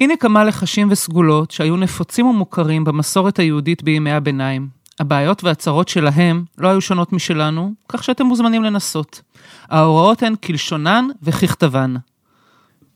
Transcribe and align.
הנה 0.00 0.16
כמה 0.16 0.44
לחשים 0.44 0.88
וסגולות 0.90 1.50
שהיו 1.50 1.76
נפוצים 1.76 2.26
ומוכרים 2.26 2.84
במסורת 2.84 3.38
היהודית 3.38 3.82
בימי 3.82 4.12
הביניים. 4.12 4.68
הבעיות 5.00 5.44
והצרות 5.44 5.88
שלהם 5.88 6.44
לא 6.58 6.68
היו 6.68 6.80
שונות 6.80 7.12
משלנו, 7.12 7.72
כך 7.88 8.04
שאתם 8.04 8.26
מוזמנים 8.26 8.62
לנסות. 8.62 9.20
ההוראות 9.68 10.22
הן 10.22 10.34
כלשונן 10.34 11.08
וככתבן. 11.22 11.94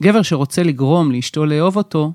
גבר 0.02 0.22
שרוצה 0.22 0.62
לגרום 0.62 1.12
לאשתו 1.12 1.46
לאהוב 1.46 1.76
אותו, 1.76 2.12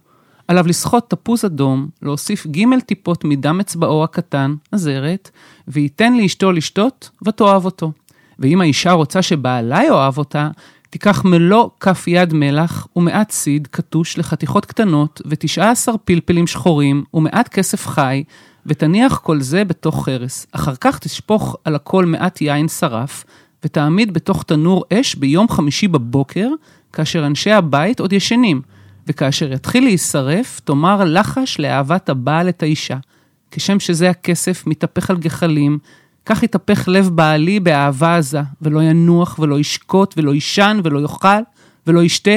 עליו 0.47 0.67
לסחוט 0.67 1.09
תפוז 1.09 1.45
אדום, 1.45 1.87
להוסיף 2.01 2.47
ג' 2.47 2.79
טיפות 2.85 3.23
מדם 3.23 3.59
אצבעו 3.59 4.03
הקטן, 4.03 4.55
הזרת, 4.73 5.29
וייתן 5.67 6.17
לאשתו 6.17 6.51
לשתות, 6.51 7.09
ותאהב 7.25 7.65
אותו. 7.65 7.91
ואם 8.39 8.61
האישה 8.61 8.91
רוצה 8.91 9.21
שבעלה 9.21 9.83
יאהב 9.83 10.17
אותה, 10.17 10.49
תיקח 10.93 11.25
מלוא 11.25 11.69
כף 11.79 12.07
יד 12.07 12.33
מלח 12.33 12.87
ומעט 12.95 13.31
סיד 13.31 13.67
קטוש 13.71 14.17
לחתיכות 14.17 14.65
קטנות, 14.65 15.21
ו-19 15.25 15.97
פלפלים 16.05 16.47
שחורים 16.47 17.03
ומעט 17.13 17.47
כסף 17.47 17.87
חי, 17.87 18.23
ותניח 18.65 19.17
כל 19.17 19.41
זה 19.41 19.63
בתוך 19.63 20.05
חרס. 20.05 20.47
אחר 20.51 20.75
כך 20.75 20.99
תשפוך 20.99 21.55
על 21.65 21.75
הכל 21.75 22.05
מעט 22.05 22.41
יין 22.41 22.67
שרף, 22.67 23.25
ותעמיד 23.63 24.13
בתוך 24.13 24.43
תנור 24.43 24.83
אש 24.93 25.15
ביום 25.15 25.49
חמישי 25.49 25.87
בבוקר, 25.87 26.49
כאשר 26.93 27.25
אנשי 27.25 27.51
הבית 27.51 27.99
עוד 27.99 28.13
ישנים, 28.13 28.61
וכאשר 29.07 29.53
יתחיל 29.53 29.83
להישרף, 29.83 30.59
תאמר 30.59 31.03
לחש 31.05 31.59
לאהבת 31.59 32.09
הבעל 32.09 32.49
את 32.49 32.63
האישה. 32.63 32.97
כשם 33.51 33.79
שזה 33.79 34.09
הכסף 34.09 34.67
מתהפך 34.67 35.09
על 35.09 35.17
גחלים, 35.17 35.79
כך 36.25 36.43
יתהפך 36.43 36.87
לב 36.87 37.09
בעלי 37.09 37.59
באהבה 37.59 38.17
עזה, 38.17 38.41
ולא 38.61 38.83
ינוח 38.83 39.39
ולא 39.39 39.59
ישקוט 39.59 40.13
ולא 40.17 40.33
יישן 40.33 40.79
ולא 40.83 40.99
יאכל 40.99 41.27
ולא 41.87 42.03
ישתה, 42.03 42.31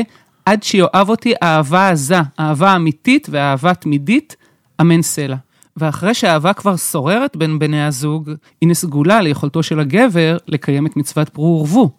עד 0.45 0.63
שיאהב 0.63 1.09
אותי 1.09 1.35
אהבה 1.43 1.89
עזה, 1.89 2.21
אהבה 2.41 2.77
אמיתית 2.77 3.29
ואהבה 3.31 3.75
תמידית, 3.75 4.37
אמן 4.81 5.03
סלע. 5.03 5.37
ואחרי 5.77 6.15
שהאהבה 6.15 6.53
כבר 6.53 6.77
שוררת 6.77 7.37
בין 7.37 7.59
בני 7.59 7.87
הזוג, 7.87 8.31
היא 8.61 8.69
נסגולה 8.69 9.21
ליכולתו 9.21 9.63
של 9.63 9.81
הגבר 9.81 10.37
לקיים 10.49 10.87
את 10.87 10.97
מצוות 10.97 11.29
פרו 11.29 11.59
ורבו. 11.61 11.91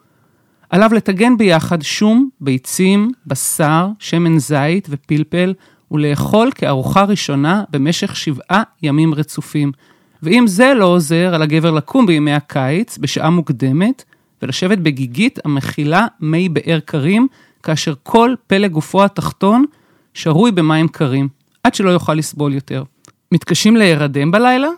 עליו 0.69 0.89
לטגן 0.93 1.37
ביחד 1.37 1.81
שום, 1.81 2.29
ביצים, 2.41 3.11
בשר, 3.27 3.87
שמן 3.99 4.39
זית 4.39 4.87
ופלפל, 4.89 5.53
ולאכול 5.91 6.51
כארוחה 6.55 7.03
ראשונה 7.03 7.63
במשך 7.69 8.15
שבעה 8.15 8.63
ימים 8.83 9.13
רצופים. 9.13 9.71
ואם 10.23 10.47
זה 10.47 10.73
לא 10.73 10.85
עוזר, 10.85 11.35
על 11.35 11.41
הגבר 11.41 11.71
לקום 11.71 12.05
בימי 12.05 12.33
הקיץ, 12.33 12.97
בשעה 12.97 13.29
מוקדמת, 13.29 14.03
ולשבת 14.41 14.77
בגיגית 14.77 15.39
המכילה 15.45 16.07
מי 16.19 16.49
באר 16.49 16.79
קרים, 16.85 17.27
כאשר 17.63 17.93
כל 18.03 18.33
פלג 18.47 18.71
גופו 18.71 19.03
התחתון 19.03 19.65
שרוי 20.13 20.51
במים 20.51 20.87
קרים, 20.87 21.27
עד 21.63 21.75
שלא 21.75 21.89
יוכל 21.89 22.13
לסבול 22.13 22.53
יותר. 22.53 22.83
מתקשים 23.31 23.75
להירדם 23.75 24.31
בלילה? 24.31 24.69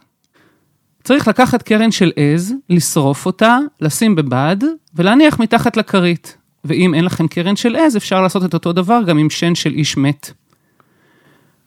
צריך 1.04 1.28
לקחת 1.28 1.64
קרן 1.64 1.92
של 1.92 2.12
עז, 2.16 2.54
לשרוף 2.70 3.26
אותה, 3.26 3.58
לשים 3.82 4.16
בבד, 4.16 4.58
ולהניח 4.96 5.40
מתחת 5.40 5.78
לכרית. 5.78 6.38
ואם 6.66 6.94
אין 6.94 7.06
לכם 7.06 7.28
קרן 7.28 7.56
של 7.56 7.76
עז, 7.76 7.98
אפשר 7.98 8.22
לעשות 8.22 8.46
את 8.46 8.54
אותו 8.54 8.74
דבר 8.74 9.00
גם 9.08 9.18
עם 9.18 9.30
שן 9.30 9.56
של 9.56 9.74
איש 9.74 9.98
מת. 9.98 10.32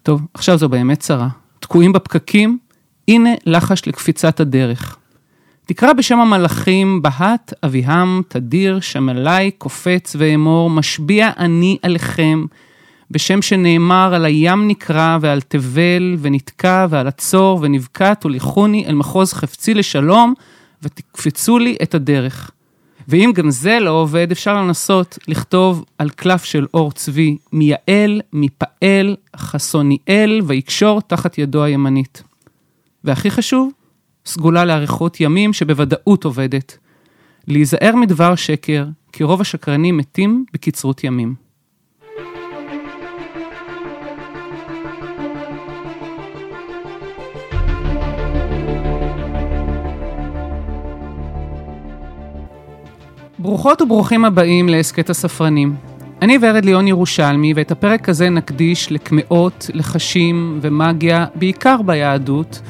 טוב, 0.02 0.22
עכשיו 0.34 0.58
זו 0.58 0.68
באמת 0.68 1.00
צרה. 1.00 1.28
תקועים 1.60 1.92
בפקקים, 1.92 2.58
הנה 3.08 3.30
לחש 3.46 3.88
לקפיצת 3.88 4.40
הדרך. 4.40 4.96
תקרא 5.66 5.92
בשם 5.92 6.18
המלאכים, 6.18 7.02
בהת, 7.02 7.52
אביהם, 7.64 8.22
תדיר, 8.28 8.80
שמלי, 8.80 9.50
קופץ 9.50 10.16
ואמור, 10.18 10.70
משביע 10.70 11.30
אני 11.38 11.76
עליכם, 11.82 12.44
בשם 13.10 13.42
שנאמר 13.42 14.14
על 14.14 14.24
הים 14.24 14.68
נקרא 14.68 15.18
ועל 15.20 15.40
תבל 15.40 16.16
ונתקע 16.18 16.86
ועל 16.90 17.06
הצור 17.06 17.58
ונבקעת 17.62 18.26
וליכוני 18.26 18.86
אל 18.86 18.94
מחוז 18.94 19.32
חפצי 19.32 19.74
לשלום 19.74 20.34
ותקפצו 20.82 21.58
לי 21.58 21.76
את 21.82 21.94
הדרך. 21.94 22.50
ואם 23.08 23.32
גם 23.34 23.50
זה 23.50 23.78
לא 23.80 23.90
עובד, 23.90 24.30
אפשר 24.30 24.54
לנסות 24.56 25.18
לכתוב 25.28 25.84
על 25.98 26.10
קלף 26.10 26.44
של 26.44 26.66
אור 26.74 26.92
צבי 26.92 27.36
מיעל, 27.52 28.20
מפעל, 28.32 29.16
חסוניאל, 29.36 30.40
ויקשור 30.46 31.00
תחת 31.00 31.38
ידו 31.38 31.62
הימנית. 31.62 32.22
והכי 33.04 33.30
חשוב, 33.30 33.72
סגולה 34.26 34.64
לאריכות 34.64 35.20
ימים 35.20 35.52
שבוודאות 35.52 36.24
עובדת. 36.24 36.78
להיזהר 37.48 37.96
מדבר 37.96 38.34
שקר, 38.34 38.86
כי 39.12 39.24
רוב 39.24 39.40
השקרנים 39.40 39.96
מתים 39.96 40.44
בקצרות 40.54 41.04
ימים. 41.04 41.34
ברוכות 53.38 53.82
וברוכים 53.82 54.24
הבאים 54.24 54.68
להסכת 54.68 55.10
הספרנים. 55.10 55.74
אני 56.22 56.38
ורד 56.40 56.64
ליאון 56.64 56.88
ירושלמי, 56.88 57.52
ואת 57.56 57.70
הפרק 57.70 58.08
הזה 58.08 58.30
נקדיש 58.30 58.92
לקמעות, 58.92 59.70
לחשים 59.74 60.58
ומאגיה, 60.62 61.26
בעיקר 61.34 61.82
ביהדות, 61.82 62.60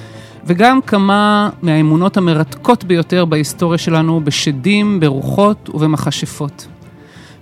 וגם 0.47 0.81
כמה 0.87 1.51
מהאמונות 1.63 2.17
המרתקות 2.17 2.85
ביותר 2.85 3.25
בהיסטוריה 3.25 3.79
שלנו 3.79 4.21
בשדים, 4.25 5.01
ברוחות 5.01 5.71
ובמכשפות. 5.75 6.67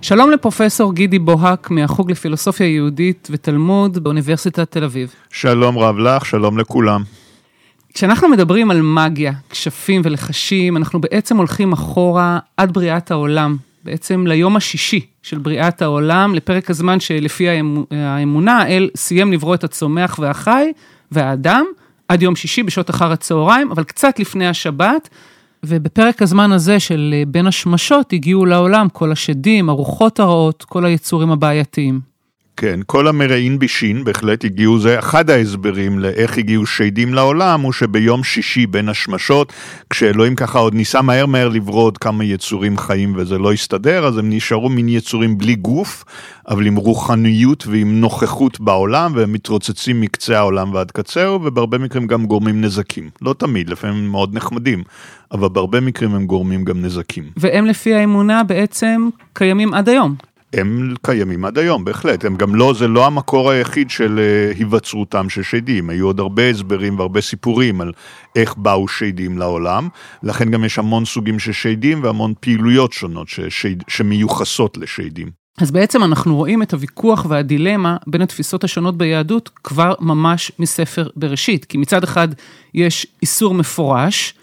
שלום 0.01 0.31
לפרופסור 0.31 0.93
גידי 0.93 1.19
בוהק 1.19 1.71
מהחוג 1.71 2.11
לפילוסופיה 2.11 2.67
יהודית 2.67 3.27
ותלמוד 3.31 4.03
באוניברסיטת 4.03 4.71
תל 4.71 4.83
אביב. 4.83 5.13
שלום 5.29 5.77
רב 5.77 5.97
לך, 5.97 6.25
שלום 6.25 6.57
לכולם. 6.57 7.03
כשאנחנו 7.93 8.29
מדברים 8.29 8.71
על 8.71 8.81
מגיה, 8.81 9.33
כשפים 9.49 10.01
ולחשים, 10.05 10.77
אנחנו 10.77 11.01
בעצם 11.01 11.37
הולכים 11.37 11.73
אחורה 11.73 12.39
עד 12.57 12.73
בריאת 12.73 13.11
העולם, 13.11 13.57
בעצם 13.83 14.27
ליום 14.27 14.55
השישי 14.55 15.05
של 15.23 15.37
בריאת 15.37 15.81
העולם, 15.81 16.35
לפרק 16.35 16.69
הזמן 16.69 16.99
שלפי 16.99 17.47
האמונה, 17.91 18.57
האל 18.57 18.89
סיים 18.95 19.33
לברוא 19.33 19.55
את 19.55 19.63
הצומח 19.63 20.19
והחי 20.19 20.71
והאדם, 21.11 21.65
עד 22.11 22.21
יום 22.21 22.35
שישי 22.35 22.63
בשעות 22.63 22.89
אחר 22.89 23.11
הצהריים, 23.11 23.71
אבל 23.71 23.83
קצת 23.83 24.19
לפני 24.19 24.47
השבת, 24.47 25.09
ובפרק 25.63 26.21
הזמן 26.21 26.51
הזה 26.51 26.79
של 26.79 27.23
בין 27.27 27.47
השמשות 27.47 28.13
הגיעו 28.13 28.45
לעולם 28.45 28.89
כל 28.89 29.11
השדים, 29.11 29.69
הרוחות 29.69 30.19
הרעות, 30.19 30.63
כל 30.63 30.85
היצורים 30.85 31.31
הבעייתיים. 31.31 32.10
כן, 32.61 32.79
כל 32.85 33.07
המרעין 33.07 33.59
בישין 33.59 34.03
בהחלט 34.03 34.45
הגיעו, 34.45 34.79
זה 34.79 34.99
אחד 34.99 35.29
ההסברים 35.29 35.99
לאיך 35.99 36.37
הגיעו 36.37 36.65
שדים 36.65 37.13
לעולם, 37.13 37.61
הוא 37.61 37.73
שביום 37.73 38.23
שישי 38.23 38.67
בין 38.67 38.89
השמשות, 38.89 39.53
כשאלוהים 39.89 40.35
ככה 40.35 40.59
עוד 40.59 40.75
ניסה 40.75 41.01
מהר 41.01 41.25
מהר 41.25 41.49
לברוא 41.49 41.83
עוד 41.83 41.97
כמה 41.97 42.23
יצורים 42.23 42.77
חיים 42.77 43.13
וזה 43.15 43.37
לא 43.37 43.53
הסתדר, 43.53 44.05
אז 44.05 44.17
הם 44.17 44.29
נשארו 44.29 44.69
מין 44.69 44.89
יצורים 44.89 45.37
בלי 45.37 45.55
גוף, 45.55 46.05
אבל 46.47 46.65
עם 46.65 46.75
רוחניות 46.75 47.67
ועם 47.67 48.01
נוכחות 48.01 48.59
בעולם, 48.59 49.11
והם 49.15 49.33
מתרוצצים 49.33 50.01
מקצה 50.01 50.37
העולם 50.37 50.73
ועד 50.73 50.91
קצהו, 50.91 51.43
ובהרבה 51.43 51.77
מקרים 51.77 52.07
גם 52.07 52.25
גורמים 52.25 52.61
נזקים. 52.61 53.09
לא 53.21 53.33
תמיד, 53.37 53.69
לפעמים 53.69 53.97
הם 53.97 54.11
מאוד 54.11 54.35
נחמדים, 54.35 54.83
אבל 55.31 55.49
בהרבה 55.49 55.79
מקרים 55.79 56.15
הם 56.15 56.25
גורמים 56.25 56.65
גם 56.65 56.81
נזקים. 56.81 57.23
והם 57.37 57.65
לפי 57.65 57.93
האמונה 57.93 58.43
בעצם 58.43 59.09
קיימים 59.33 59.73
עד 59.73 59.89
היום. 59.89 60.30
הם 60.53 60.93
קיימים 61.01 61.45
עד 61.45 61.57
היום, 61.57 61.85
בהחלט. 61.85 62.25
הם 62.25 62.35
גם 62.35 62.55
לא, 62.55 62.73
זה 62.77 62.87
לא 62.87 63.05
המקור 63.05 63.51
היחיד 63.51 63.89
של 63.89 64.19
uh, 64.19 64.57
היווצרותם 64.57 65.29
של 65.29 65.43
שדים. 65.43 65.89
היו 65.89 66.05
עוד 66.05 66.19
הרבה 66.19 66.49
הסברים 66.49 66.99
והרבה 66.99 67.21
סיפורים 67.21 67.81
על 67.81 67.91
איך 68.35 68.55
באו 68.57 68.87
שדים 68.87 69.37
לעולם. 69.37 69.87
לכן 70.23 70.51
גם 70.51 70.63
יש 70.63 70.79
המון 70.79 71.05
סוגים 71.05 71.39
של 71.39 71.51
שדים 71.51 72.03
והמון 72.03 72.33
פעילויות 72.39 72.93
שונות 72.93 73.27
ששד, 73.27 73.75
שמיוחסות 73.87 74.77
לשדים. 74.77 75.41
אז 75.61 75.71
בעצם 75.71 76.03
אנחנו 76.03 76.35
רואים 76.35 76.61
את 76.61 76.73
הוויכוח 76.73 77.25
והדילמה 77.29 77.97
בין 78.07 78.21
התפיסות 78.21 78.63
השונות 78.63 78.97
ביהדות 78.97 79.49
כבר 79.63 79.93
ממש 79.99 80.51
מספר 80.59 81.07
בראשית. 81.15 81.65
כי 81.65 81.77
מצד 81.77 82.03
אחד 82.03 82.27
יש 82.73 83.07
איסור 83.21 83.53
מפורש, 83.53 84.33
אה, 84.33 84.40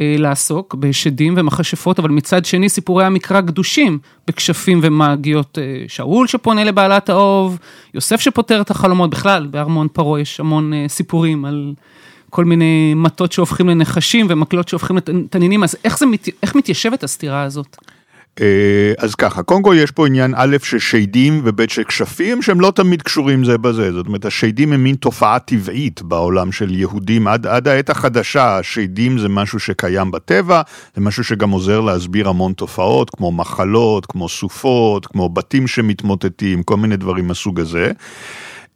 לעסוק 0.00 0.74
בשדים 0.74 1.34
ומכשפות, 1.36 1.98
אבל 1.98 2.10
מצד 2.10 2.44
שני 2.44 2.68
סיפורי 2.68 3.04
המקרא 3.04 3.40
גדושים 3.40 3.98
בכשפים 4.26 4.80
ומאגיות. 4.82 5.58
אה, 5.58 5.84
שאול 5.88 6.26
שפונה 6.26 6.64
לבעלת 6.64 7.08
האוב, 7.08 7.58
יוסף 7.94 8.20
שפותר 8.20 8.60
את 8.60 8.70
החלומות, 8.70 9.10
בכלל 9.10 9.46
בארמון 9.46 9.88
פרעה 9.92 10.20
יש 10.20 10.40
המון 10.40 10.72
אה, 10.72 10.84
סיפורים 10.88 11.44
על 11.44 11.74
כל 12.30 12.44
מיני 12.44 12.94
מטות 12.96 13.32
שהופכים 13.32 13.68
לנחשים 13.68 14.26
ומקלות 14.28 14.68
שהופכים 14.68 14.96
לתנינים, 14.96 15.64
אז 15.64 15.76
איך, 15.84 15.98
זה, 15.98 16.06
איך 16.42 16.54
מתיישבת 16.54 17.04
הסתירה 17.04 17.42
הזאת? 17.42 17.76
אה, 18.40 18.92
אז 18.98 19.14
ככה, 19.14 19.42
קודם 19.42 19.62
כל 19.62 19.74
יש 19.78 19.90
פה 19.90 20.06
עניין 20.06 20.34
א' 20.36 20.56
של 20.62 20.78
שדים 20.78 21.40
וב' 21.44 21.68
של 21.68 21.84
כשפים 21.84 22.42
שהם 22.42 22.60
לא 22.60 22.72
תמיד 22.74 23.02
קשורים 23.02 23.44
זה 23.44 23.58
בזה, 23.58 23.92
זאת 23.92 24.06
אומרת 24.06 24.24
השדים 24.24 24.72
הם 24.72 24.84
מין 24.84 24.94
תופעה 24.94 25.38
טבעית 25.38 26.02
בעולם 26.02 26.52
של 26.52 26.74
יהודים 26.74 27.28
עד, 27.28 27.46
עד 27.46 27.68
העת 27.68 27.90
החדשה, 27.90 28.58
השדים 28.58 29.18
זה 29.18 29.28
משהו 29.28 29.60
שקיים 29.60 30.10
בטבע, 30.10 30.62
זה 30.96 31.00
משהו 31.00 31.24
שגם 31.24 31.50
עוזר 31.50 31.80
להסביר 31.80 32.28
המון 32.28 32.52
תופעות 32.52 33.10
כמו 33.10 33.32
מחלות, 33.32 34.06
כמו 34.06 34.28
סופות, 34.28 35.06
כמו 35.06 35.28
בתים 35.28 35.66
שמתמוטטים, 35.66 36.62
כל 36.62 36.76
מיני 36.76 36.96
דברים 36.96 37.28
מהסוג 37.28 37.60
הזה. 37.60 37.92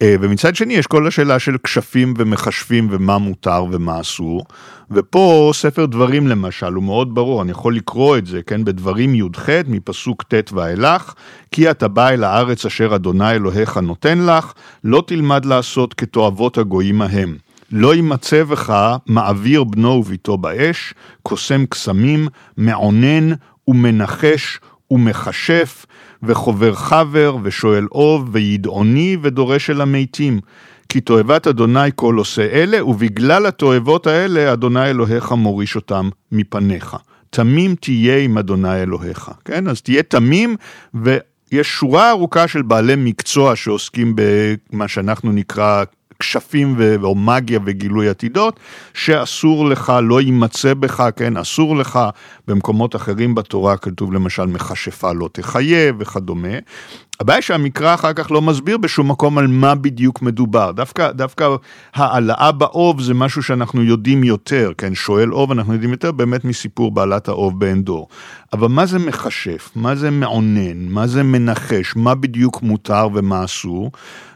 אה, 0.02 0.14
ומצד 0.20 0.56
שני 0.56 0.74
יש 0.74 0.86
כל 0.86 1.06
השאלה 1.06 1.38
של 1.38 1.56
כשפים 1.62 2.14
ומכשפים 2.18 2.88
ומה 2.90 3.18
מותר 3.18 3.64
ומה 3.72 4.00
אסור. 4.00 4.44
ופה 4.90 5.50
ספר 5.54 5.86
דברים 5.86 6.26
למשל 6.26 6.72
הוא 6.72 6.84
מאוד 6.84 7.14
ברור, 7.14 7.42
אני 7.42 7.50
יכול 7.50 7.76
לקרוא 7.76 8.18
את 8.18 8.26
זה, 8.26 8.42
כן, 8.42 8.64
בדברים 8.64 9.14
י"ח 9.14 9.48
מפסוק 9.68 10.22
ט' 10.22 10.52
ואילך, 10.52 11.14
כי 11.52 11.70
אתה 11.70 11.88
בא 11.88 12.08
אל 12.08 12.24
הארץ 12.24 12.66
אשר 12.66 12.94
אדוני 12.94 13.30
אלוהיך 13.30 13.76
נותן 13.76 14.18
לך, 14.18 14.52
לא 14.84 15.02
תלמד 15.06 15.44
לעשות 15.44 15.94
כתועבות 15.94 16.58
הגויים 16.58 17.02
ההם. 17.02 17.36
לא 17.72 17.94
יימצא 17.94 18.44
בך 18.44 18.96
מעביר 19.06 19.64
בנו 19.64 19.88
וביתו 19.88 20.38
באש, 20.38 20.94
קוסם 21.22 21.66
קסמים, 21.66 22.28
מעונן 22.56 23.32
ומנחש 23.68 24.60
ומכשף, 24.90 25.86
וחובר 26.22 26.74
חבר 26.74 27.36
ושואל 27.42 27.86
אוב 27.92 28.28
וידעוני 28.32 29.16
ודורש 29.22 29.70
אל 29.70 29.80
המתים. 29.80 30.40
כי 30.88 31.00
תועבת 31.00 31.46
אדוני 31.46 31.90
כל 31.94 32.14
עושה 32.18 32.42
אלה, 32.42 32.84
ובגלל 32.84 33.46
התועבות 33.46 34.06
האלה, 34.06 34.52
אדוני 34.52 34.90
אלוהיך 34.90 35.32
מוריש 35.32 35.76
אותם 35.76 36.08
מפניך. 36.32 36.96
תמים 37.30 37.74
תהיה 37.74 38.18
עם 38.18 38.38
אדוני 38.38 38.82
אלוהיך, 38.82 39.30
כן? 39.44 39.68
אז 39.68 39.80
תהיה 39.80 40.02
תמים, 40.02 40.56
ויש 40.94 41.68
שורה 41.68 42.10
ארוכה 42.10 42.48
של 42.48 42.62
בעלי 42.62 42.94
מקצוע 42.96 43.56
שעוסקים 43.56 44.16
במה 44.16 44.88
שאנחנו 44.88 45.32
נקרא 45.32 45.84
כשפים 46.22 46.76
או 47.02 47.14
מגיה 47.14 47.58
וגילוי 47.64 48.08
עתידות, 48.08 48.60
שאסור 48.94 49.68
לך, 49.68 49.92
לא 50.02 50.20
יימצא 50.20 50.74
בך, 50.74 51.08
כן, 51.16 51.36
אסור 51.36 51.76
לך, 51.76 51.98
במקומות 52.48 52.96
אחרים 52.96 53.34
בתורה 53.34 53.76
כתוב 53.76 54.12
למשל 54.12 54.46
מכשפה 54.46 55.12
לא 55.12 55.28
תחיה 55.32 55.92
וכדומה. 55.98 56.58
הבעיה 57.22 57.42
שהמקרא 57.42 57.94
אחר 57.94 58.12
כך 58.12 58.30
לא 58.30 58.42
מסביר 58.42 58.76
בשום 58.76 59.10
מקום 59.10 59.38
על 59.38 59.46
מה 59.46 59.74
בדיוק 59.74 60.22
מדובר. 60.22 60.72
דווקא, 60.72 61.12
דווקא 61.12 61.48
העלאה 61.94 62.52
באוב 62.52 63.00
זה 63.00 63.14
משהו 63.14 63.42
שאנחנו 63.42 63.82
יודעים 63.82 64.24
יותר, 64.24 64.72
כן, 64.78 64.94
שואל 64.94 65.32
אוב 65.32 65.50
אנחנו 65.50 65.72
יודעים 65.72 65.90
יותר 65.92 66.12
באמת 66.12 66.44
מסיפור 66.44 66.90
בעלת 66.92 67.28
האוב 67.28 67.60
בעין 67.60 67.82
דור. 67.82 68.08
אבל 68.52 68.68
מה 68.68 68.86
זה 68.86 68.98
מכשף? 68.98 69.70
מה 69.76 69.94
זה 69.94 70.10
מעונן? 70.10 70.88
מה 70.88 71.06
זה 71.06 71.22
מנחש? 71.22 71.96
מה 71.96 72.14
בדיוק 72.14 72.62
מותר 72.62 73.08
ומה 73.14 73.44
אסור? 73.44 73.92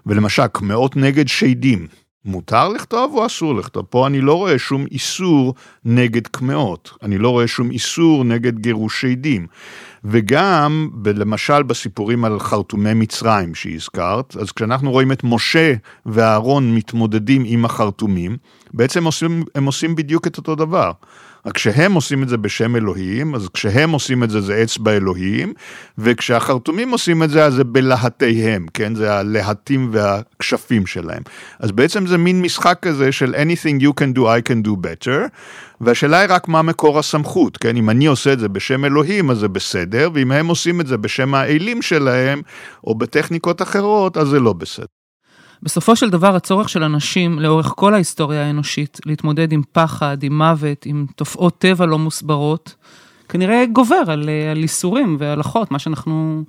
ולמשל, 0.06 0.46
קמעות 0.46 0.96
נגד 0.96 1.28
שדים. 1.28 1.86
מותר 2.26 2.68
לכתוב 2.68 3.14
או 3.14 3.26
אסור 3.26 3.54
לכתוב? 3.54 3.84
פה 3.90 4.06
אני 4.06 4.20
לא 4.20 4.34
רואה 4.34 4.58
שום 4.58 4.86
איסור 4.90 5.54
נגד 5.84 6.26
קמעות, 6.26 6.92
אני 7.02 7.18
לא 7.18 7.28
רואה 7.28 7.46
שום 7.46 7.70
איסור 7.70 8.24
נגד 8.24 8.58
גירוש 8.58 9.00
שדים. 9.00 9.46
וגם, 10.04 10.88
למשל 11.14 11.62
בסיפורים 11.62 12.24
על 12.24 12.40
חרטומי 12.40 12.94
מצרים 12.94 13.54
שהזכרת, 13.54 14.36
אז 14.36 14.52
כשאנחנו 14.52 14.90
רואים 14.90 15.12
את 15.12 15.24
משה 15.24 15.74
ואהרון 16.06 16.74
מתמודדים 16.74 17.42
עם 17.46 17.64
החרטומים, 17.64 18.36
בעצם 18.74 19.04
עושים, 19.04 19.44
הם 19.54 19.66
עושים 19.66 19.94
בדיוק 19.94 20.26
את 20.26 20.36
אותו 20.36 20.54
דבר. 20.54 20.92
רק 21.46 21.54
כשהם 21.54 21.92
עושים 21.92 22.22
את 22.22 22.28
זה 22.28 22.36
בשם 22.36 22.76
אלוהים, 22.76 23.34
אז 23.34 23.48
כשהם 23.48 23.90
עושים 23.90 24.22
את 24.22 24.30
זה 24.30 24.40
זה 24.40 24.62
אצבע 24.62 24.92
אלוהים, 24.92 25.52
וכשהחרטומים 25.98 26.90
עושים 26.90 27.22
את 27.22 27.30
זה 27.30 27.44
אז 27.44 27.54
זה 27.54 27.64
בלהטיהם, 27.64 28.66
כן? 28.74 28.94
זה 28.94 29.14
הלהטים 29.14 29.90
והכשפים 29.92 30.86
שלהם. 30.86 31.22
אז 31.60 31.72
בעצם 31.72 32.06
זה 32.06 32.18
מין 32.18 32.42
משחק 32.42 32.78
כזה 32.82 33.12
של 33.12 33.34
anything 33.34 33.82
you 33.82 33.92
can 34.00 34.18
do 34.18 34.20
I 34.20 34.50
can 34.50 34.66
do 34.66 34.70
better, 34.70 35.28
והשאלה 35.80 36.20
היא 36.20 36.30
רק 36.30 36.48
מה 36.48 36.62
מקור 36.62 36.98
הסמכות, 36.98 37.56
כן? 37.56 37.76
אם 37.76 37.90
אני 37.90 38.06
עושה 38.06 38.32
את 38.32 38.38
זה 38.38 38.48
בשם 38.48 38.84
אלוהים 38.84 39.30
אז 39.30 39.38
זה 39.38 39.48
בסדר, 39.48 40.10
ואם 40.14 40.32
הם 40.32 40.46
עושים 40.46 40.80
את 40.80 40.86
זה 40.86 40.96
בשם 40.96 41.34
האלים 41.34 41.82
שלהם, 41.82 42.42
או 42.84 42.94
בטכניקות 42.94 43.62
אחרות, 43.62 44.16
אז 44.16 44.28
זה 44.28 44.40
לא 44.40 44.52
בסדר. 44.52 44.86
בסופו 45.62 45.96
של 45.96 46.10
דבר 46.10 46.36
הצורך 46.36 46.68
של 46.68 46.82
אנשים 46.82 47.38
לאורך 47.38 47.72
כל 47.76 47.94
ההיסטוריה 47.94 48.46
האנושית 48.46 49.00
להתמודד 49.06 49.52
עם 49.52 49.62
פחד, 49.72 50.22
עם 50.22 50.38
מוות, 50.38 50.86
עם 50.86 51.06
תופעות 51.16 51.58
טבע 51.58 51.86
לא 51.86 51.98
מוסברות, 51.98 52.74
כנראה 53.28 53.64
גובר 53.72 54.02
על, 54.06 54.28
אה, 54.28 54.50
על 54.50 54.62
איסורים 54.62 55.16
והלכות, 55.20 55.70
מה 55.70 55.78
שאנחנו 55.78 56.42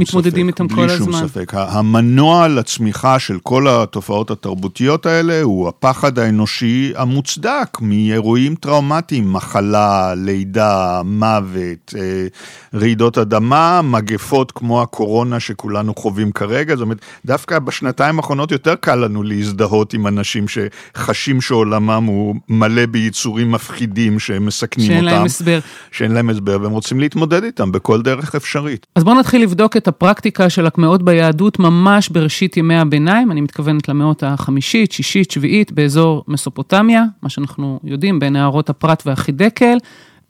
מתמודדים 0.00 0.50
ספק, 0.50 0.60
איתם 0.60 0.68
כל 0.68 0.90
הזמן. 0.90 1.06
בלי 1.06 1.18
שום 1.20 1.28
ספק. 1.28 1.52
המנוע 1.54 2.48
לצמיחה 2.48 3.18
של 3.18 3.38
כל 3.42 3.68
התופעות 3.68 4.30
התרבותיות 4.30 5.06
האלה 5.06 5.42
הוא 5.42 5.68
הפחד 5.68 6.18
האנושי 6.18 6.92
המוצדק 6.96 7.80
מאירועים 7.80 8.54
טראומטיים, 8.54 9.32
מחלה, 9.32 10.14
לידה, 10.16 11.02
מוות, 11.04 11.94
אה, 11.98 12.26
רעידות 12.74 13.18
אדמה, 13.18 13.82
מגפות 13.82 14.52
כמו 14.52 14.82
הקורונה 14.82 15.40
שכולנו 15.40 15.94
חווים 15.94 16.32
כרגע. 16.32 16.76
זאת 16.76 16.82
אומרת, 16.82 16.98
דווקא 17.26 17.58
בשנתיים 17.58 18.16
האחרונות 18.16 18.52
יותר 18.52 18.74
קל 18.74 18.94
לנו 18.94 19.22
להזדהות 19.22 19.94
עם 19.94 20.06
אנשים 20.06 20.44
שחשים 20.48 21.40
שעולמם 21.40 22.04
הוא 22.06 22.34
מלא 22.48 22.86
ביצורים 22.86 23.52
מפחידים 23.52 24.18
שהם 24.18 24.46
מסכנים 24.46 24.86
שאין 24.86 24.98
אותם. 24.98 25.08
שאין 25.08 25.16
להם 25.16 25.26
הסבר. 25.26 25.58
שאין 25.92 26.09
להם 26.12 26.30
הסבר 26.30 26.58
והם 26.62 26.72
רוצים 26.72 27.00
להתמודד 27.00 27.44
איתם 27.44 27.72
בכל 27.72 28.02
דרך 28.02 28.34
אפשרית. 28.34 28.86
אז 28.94 29.04
בואו 29.04 29.18
נתחיל 29.18 29.42
לבדוק 29.42 29.76
את 29.76 29.88
הפרקטיקה 29.88 30.50
של 30.50 30.66
הקמעות 30.66 31.02
ביהדות 31.02 31.58
ממש 31.58 32.08
בראשית 32.08 32.56
ימי 32.56 32.76
הביניים, 32.76 33.30
אני 33.30 33.40
מתכוונת 33.40 33.88
למאות 33.88 34.22
החמישית, 34.22 34.92
שישית, 34.92 35.30
שביעית, 35.30 35.72
באזור 35.72 36.24
מסופוטמיה, 36.28 37.04
מה 37.22 37.28
שאנחנו 37.28 37.80
יודעים 37.84 38.18
בין 38.18 38.32
נהרות 38.32 38.70
הפרת 38.70 39.02
והחידקל. 39.06 39.76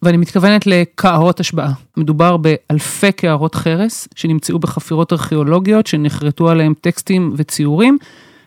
ואני 0.03 0.17
מתכוונת 0.17 0.67
לקערות 0.67 1.41
השבעה. 1.41 1.73
מדובר 1.97 2.37
באלפי 2.37 3.13
קערות 3.13 3.55
חרס 3.55 4.09
שנמצאו 4.15 4.59
בחפירות 4.59 5.13
ארכיאולוגיות 5.13 5.87
שנחרטו 5.87 6.51
עליהם 6.51 6.75
טקסטים 6.81 7.33
וציורים, 7.37 7.99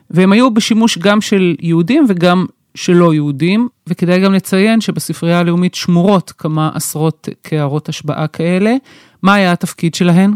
והם 0.09 0.31
היו 0.31 0.51
בשימוש 0.51 0.97
גם 0.97 1.21
של 1.21 1.55
יהודים 1.59 2.05
וגם 2.09 2.45
שלא 2.75 3.13
יהודים, 3.13 3.67
וכדאי 3.87 4.21
גם 4.21 4.33
לציין 4.33 4.81
שבספרייה 4.81 5.39
הלאומית 5.39 5.75
שמורות 5.75 6.31
כמה 6.37 6.71
עשרות 6.73 7.29
קערות 7.41 7.89
השבעה 7.89 8.27
כאלה. 8.27 8.75
מה 9.23 9.33
היה 9.33 9.51
התפקיד 9.51 9.95
שלהן? 9.95 10.33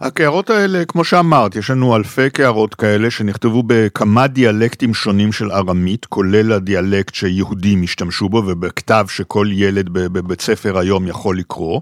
הקערות 0.00 0.50
האלה, 0.50 0.84
כמו 0.84 1.04
שאמרת, 1.04 1.56
יש 1.56 1.70
לנו 1.70 1.96
אלפי 1.96 2.30
קערות 2.30 2.74
כאלה 2.74 3.10
שנכתבו 3.10 3.62
בכמה 3.66 4.26
דיאלקטים 4.26 4.94
שונים 4.94 5.32
של 5.32 5.52
ארמית, 5.52 6.04
כולל 6.04 6.52
הדיאלקט 6.52 7.14
שיהודים 7.14 7.82
השתמשו 7.82 8.28
בו 8.28 8.42
ובכתב 8.46 9.06
שכל 9.08 9.48
ילד 9.52 9.88
בבית 9.88 10.40
ספר 10.40 10.78
היום 10.78 11.06
יכול 11.06 11.38
לקרוא, 11.38 11.80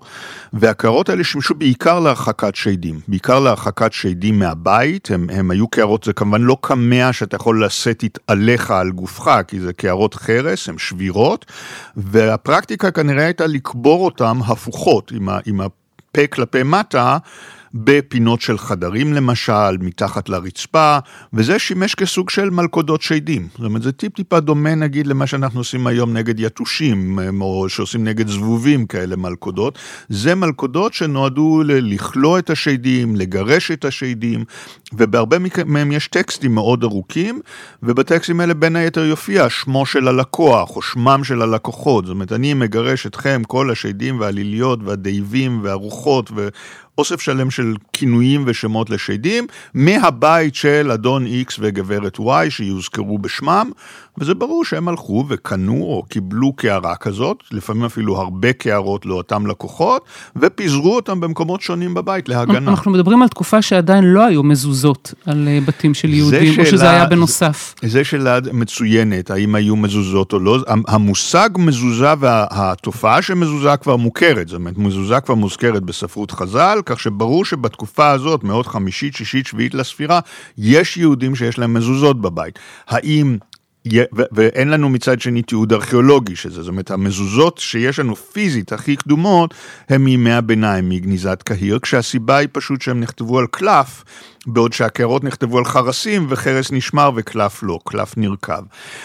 והקערות 0.53 1.09
האלה 1.09 1.25
שימשו 1.25 1.55
בעיקר 1.55 2.00
להרחקת 2.00 2.55
שדים, 2.55 3.00
בעיקר 3.09 3.41
להרחקת 3.41 3.93
שדים 3.93 4.38
מהבית, 4.38 5.11
הם, 5.11 5.26
הם 5.32 5.50
היו 5.50 5.69
קערות, 5.69 6.05
זה 6.05 6.12
כמובן 6.12 6.43
לא 6.43 6.56
קמע 6.61 7.12
שאתה 7.12 7.37
יכול 7.37 7.64
לשאת 7.64 8.04
עליך 8.26 8.71
על 8.71 8.90
גופך, 8.90 9.40
כי 9.49 9.61
זה 9.61 9.73
קערות 9.73 10.14
חרס, 10.14 10.69
הן 10.69 10.78
שבירות, 10.78 11.47
והפרקטיקה 11.97 12.90
כנראה 12.90 13.25
הייתה 13.25 13.47
לקבור 13.47 14.04
אותן 14.04 14.38
הפוכות, 14.47 15.12
עם, 15.12 15.28
ה, 15.28 15.38
עם 15.47 15.61
הפה 15.61 16.26
כלפי 16.26 16.62
מטה. 16.62 17.19
בפינות 17.75 18.41
של 18.41 18.59
חדרים 18.59 19.12
למשל, 19.12 19.79
מתחת 19.81 20.29
לרצפה, 20.29 20.99
וזה 21.33 21.59
שימש 21.59 21.95
כסוג 21.95 22.31
של 22.31 22.50
מלכודות 22.50 23.02
שדים. 23.02 23.49
זאת 23.52 23.64
אומרת, 23.64 23.83
זה 23.83 23.93
טיפ 23.93 24.14
טיפה 24.14 24.41
דומה 24.41 24.75
נגיד 24.75 25.07
למה 25.07 25.26
שאנחנו 25.26 25.61
עושים 25.61 25.87
היום 25.87 26.12
נגד 26.12 26.41
יתושים, 26.41 27.19
או 27.41 27.69
שעושים 27.69 28.05
נגד 28.05 28.29
זבובים 28.29 28.87
כאלה 28.87 29.17
מלכודות. 29.17 29.79
זה 30.09 30.35
מלכודות 30.35 30.95
שנועדו 30.95 31.62
לכלוא 31.67 32.38
את 32.38 32.50
השדים, 32.50 33.17
לגרש 33.17 33.71
את 33.71 33.85
השדים, 33.85 34.45
ובהרבה 34.93 35.37
מהם 35.67 35.93
יש 35.93 36.09
טקסטים 36.09 36.55
מאוד 36.55 36.85
ארוכים, 36.85 37.41
ובטקסטים 37.83 38.41
האלה 38.41 38.55
בין 38.55 38.76
היתר 38.76 39.05
יופיע 39.05 39.50
שמו 39.50 39.87
של 39.87 40.09
הלקוח, 40.09 40.76
או 40.76 40.83
שמם 40.83 41.21
של 41.25 41.43
הלקוחות. 41.43 42.07
זאת 42.07 42.14
אומרת, 42.14 42.33
אני 42.33 42.55
מגרש 42.55 43.07
אתכם, 43.07 43.43
כל 43.47 43.71
השדים 43.71 44.21
והליליות 44.21 44.79
והדייבים 44.85 45.61
והרוחות, 45.62 46.31
ו... 46.37 46.49
אוסף 46.99 47.20
שלם 47.20 47.50
של 47.50 47.75
כינויים 47.92 48.44
ושמות 48.46 48.90
לשדים, 48.90 49.46
מהבית 49.75 50.54
של 50.54 50.90
אדון 50.94 51.26
X 51.26 51.54
וגברת 51.58 52.16
Y 52.18 52.50
שיוזכרו 52.50 53.18
בשמם, 53.18 53.70
וזה 54.19 54.35
ברור 54.35 54.64
שהם 54.64 54.88
הלכו 54.88 55.25
וקנו 55.28 55.83
או 55.83 56.02
קיבלו 56.09 56.52
קערה 56.52 56.97
כזאת, 56.97 57.42
לפעמים 57.52 57.85
אפילו 57.85 58.16
הרבה 58.16 58.52
קערות 58.52 59.07
לאותם 59.07 59.47
לקוחות, 59.47 60.04
ופיזרו 60.37 60.97
אותם 60.97 61.21
במקומות 61.21 61.61
שונים 61.61 61.95
בבית 61.95 62.28
להגנה. 62.28 62.71
אנחנו 62.71 62.90
מדברים 62.90 63.23
על 63.23 63.28
תקופה 63.28 63.62
שעדיין 63.62 64.04
לא 64.04 64.26
היו 64.26 64.42
מזוזות 64.42 65.14
על 65.26 65.49
אה, 65.49 65.59
בתים 65.66 65.95
של 65.95 66.14
יהודים, 66.14 66.52
שאלה, 66.52 66.66
או 66.66 66.71
שזה 66.71 66.90
היה 66.90 67.07
בנוסף. 67.07 67.75
זה 67.83 68.04
שאלה 68.04 68.38
מצוינת, 68.52 69.31
האם 69.31 69.54
היו 69.54 69.76
מזוזות 69.76 70.33
או 70.33 70.38
לא. 70.38 70.59
המושג 70.88 71.50
מזוזה 71.59 72.12
והתופעה 72.19 73.23
של 73.23 73.35
מזוזה 73.35 73.76
כבר 73.76 73.97
מוכרת, 73.97 74.49
זאת 74.49 74.59
אומרת, 74.59 74.78
מזוזה 74.78 75.21
כבר 75.21 75.35
מוזכרת 75.35 75.83
בספרות 75.83 76.31
חז"ל, 76.31 76.78
כך 76.87 77.00
שברור 77.00 77.45
שבתקופה 77.45 78.11
הזאת, 78.11 78.45
מאות 78.45 78.66
חמישית, 78.66 79.14
שישית, 79.14 79.47
שביעית 79.47 79.75
לספירה, 79.75 80.21
יש 80.59 80.97
יהודים 80.97 81.35
שיש 81.35 81.59
להם 81.59 81.75
מזוזות 81.75 82.21
בבית. 82.21 82.59
האם 82.88 83.37
ואין 84.33 84.69
לנו 84.69 84.89
מצד 84.89 85.21
שני 85.21 85.43
תיעוד 85.43 85.73
ארכיאולוגי 85.73 86.37
של 86.37 86.51
זה, 86.51 86.62
זאת 86.62 86.69
אומרת 86.69 86.91
המזוזות 86.91 87.59
שיש 87.59 87.99
לנו 87.99 88.17
פיזית 88.17 88.73
הכי 88.73 88.97
קדומות 88.97 89.55
הם 89.89 90.05
מימי 90.05 90.33
הביניים, 90.33 90.89
מגניזת 90.89 91.43
קהיר, 91.45 91.79
כשהסיבה 91.79 92.37
היא 92.37 92.49
פשוט 92.53 92.83
שהם 92.83 93.01
נכתבו 93.01 93.39
על 93.39 93.47
קלף 93.51 94.05
בעוד 94.46 94.72
שהקערות 94.72 95.25
נכתבו 95.25 95.58
על 95.58 95.64
חרסים 95.64 96.26
וחרס 96.28 96.72
נשמר 96.72 97.11
וקלף 97.16 97.62
לא, 97.62 97.78
קלף 97.84 98.16
נרקב. 98.16 98.62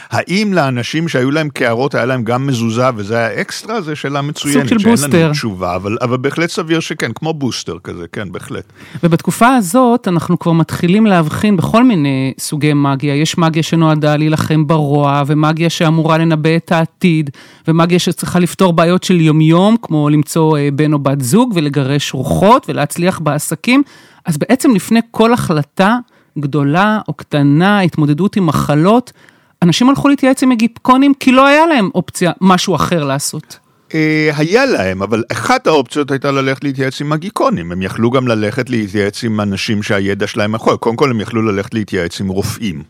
האם 0.10 0.54
לאנשים 0.54 1.08
שהיו 1.08 1.32
להם 1.32 1.50
קערות 1.50 1.96
היה 1.96 2.06
להם 2.06 2.24
גם 2.24 2.48
מזוזה 2.48 2.90
וזה 2.96 3.18
היה 3.18 3.42
אקסטרה? 3.42 3.82
זו 3.82 3.96
שאלה 3.96 4.22
מצוינת, 4.22 4.70
של 4.70 4.78
בוסטר. 4.78 5.12
שאין 5.12 5.24
לנו 5.24 5.32
תשובה, 5.32 5.76
אבל, 5.76 5.98
אבל 6.02 6.18
בהחלט 6.18 6.50
סביר 6.50 6.80
שכן, 6.80 7.12
כמו 7.16 7.34
בוסטר 7.34 7.78
כזה, 7.84 8.06
כן, 8.12 8.32
בהחלט. 8.32 8.64
ובתקופה 9.04 9.56
הזאת 9.56 10.08
אנחנו 10.08 10.40
כבר 10.40 10.52
מתחילים 10.52 11.06
להבחין 11.06 11.58
בכל 11.58 11.84
מיני 11.84 12.34
סוגי 12.40 12.74
מגיה. 12.74 13.16
יש 13.16 13.38
מגיה 13.38 13.64
שנועדה 13.64 14.16
להילחם 14.16 14.68
ברוע, 14.68 15.24
ומגיה 15.28 15.70
שאמורה 15.70 16.18
לנבא 16.18 16.56
את 16.56 16.72
העתיד, 16.72 17.30
ומגיה 17.68 18.00
שצריכה 18.00 18.40
לפתור 18.40 18.74
בעיות 18.74 19.04
של 19.04 19.22
יומיום, 19.22 19.76
כמו 19.82 20.10
למצוא 20.10 20.58
אה, 20.58 20.70
בן 20.74 20.94
או 20.94 21.00
בת 21.00 21.22
זוג 21.22 21.52
ולגרש 21.56 22.14
רוחות 22.14 22.66
ולהצליח 22.70 23.20
בעסקים. 23.20 23.84
אז 24.26 24.38
בעצם 24.38 24.76
לפני 24.76 25.00
כל 25.12 25.34
החלטה 25.34 25.98
גדולה 26.40 27.00
או 27.08 27.14
קטנה, 27.14 27.80
התמודדות 27.80 28.36
עם 28.36 28.46
מחלות, 28.46 29.14
אנשים 29.62 29.90
הלכו 29.90 30.08
להתייעץ 30.08 30.44
עם 30.44 30.52
אגיפקונים 30.52 31.14
כי 31.14 31.32
לא 31.32 31.48
היה 31.48 31.66
להם 31.66 31.90
אופציה, 31.96 32.32
משהו 32.42 32.76
אחר 32.76 33.04
לעשות. 33.04 33.60
אה, 33.94 34.32
היה 34.38 34.66
להם, 34.66 35.02
אבל 35.02 35.24
אחת 35.32 35.68
האופציות 35.68 36.12
הייתה 36.12 36.32
ללכת 36.32 36.64
להתייעץ 36.64 37.02
עם 37.02 37.10
מגיקונים. 37.10 37.72
הם 37.72 37.82
יכלו 37.82 38.12
גם 38.12 38.28
ללכת 38.28 38.70
להתייעץ 38.70 39.24
עם 39.24 39.42
אנשים 39.42 39.84
שהידע 39.84 40.28
שלהם 40.28 40.56
יכול. 40.56 40.76
קודם 40.76 40.96
כל 40.96 41.12
הם 41.12 41.22
יכלו 41.22 41.42
ללכת 41.42 41.74
להתייעץ 41.74 42.22
עם 42.22 42.28
רופאים. 42.28 42.84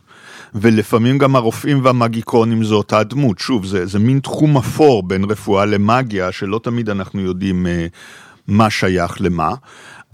ולפעמים 0.56 1.18
גם 1.18 1.36
הרופאים 1.36 1.86
והמגיקונים 1.86 2.64
זו 2.64 2.76
אותה 2.76 3.04
דמות. 3.04 3.40
שוב, 3.40 3.66
זה, 3.66 3.86
זה 3.86 4.00
מין 4.00 4.20
תחום 4.20 4.58
אפור 4.58 5.04
בין 5.04 5.24
רפואה 5.24 5.66
למאגיה, 5.66 6.32
שלא 6.32 6.60
תמיד 6.64 6.90
אנחנו 6.90 7.22
יודעים 7.22 7.66
uh, 7.66 7.70
מה 8.48 8.70
שייך 8.70 9.22
למה. 9.22 9.54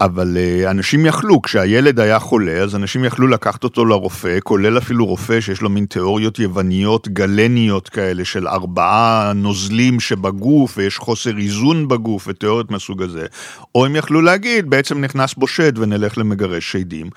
אבל 0.04 0.36
uh, 0.36 0.70
אנשים 0.70 1.06
יכלו, 1.06 1.42
כשהילד 1.42 2.00
היה 2.00 2.18
חולה, 2.18 2.52
אז 2.52 2.76
אנשים 2.76 3.04
יכלו 3.04 3.28
לקחת 3.28 3.64
אותו 3.64 3.84
לרופא, 3.84 4.38
כולל 4.42 4.78
אפילו 4.78 5.06
רופא 5.06 5.40
שיש 5.40 5.60
לו 5.60 5.70
מין 5.70 5.84
תיאוריות 5.86 6.38
יווניות 6.38 7.08
גלניות 7.08 7.88
כאלה 7.88 8.24
של 8.24 8.48
ארבעה 8.48 9.32
נוזלים 9.34 10.00
שבגוף 10.00 10.78
ויש 10.78 10.98
חוסר 10.98 11.38
איזון 11.38 11.88
בגוף 11.88 12.24
ותיאוריות 12.28 12.70
מהסוג 12.70 13.02
הזה. 13.02 13.26
או 13.74 13.86
הם 13.86 13.96
יכלו 13.96 14.20
להגיד, 14.20 14.70
בעצם 14.70 15.00
נכנס 15.00 15.34
בו 15.34 15.46
שד 15.46 15.78
ונלך 15.78 16.18
למגרש 16.18 16.72
שדים. 16.72 17.10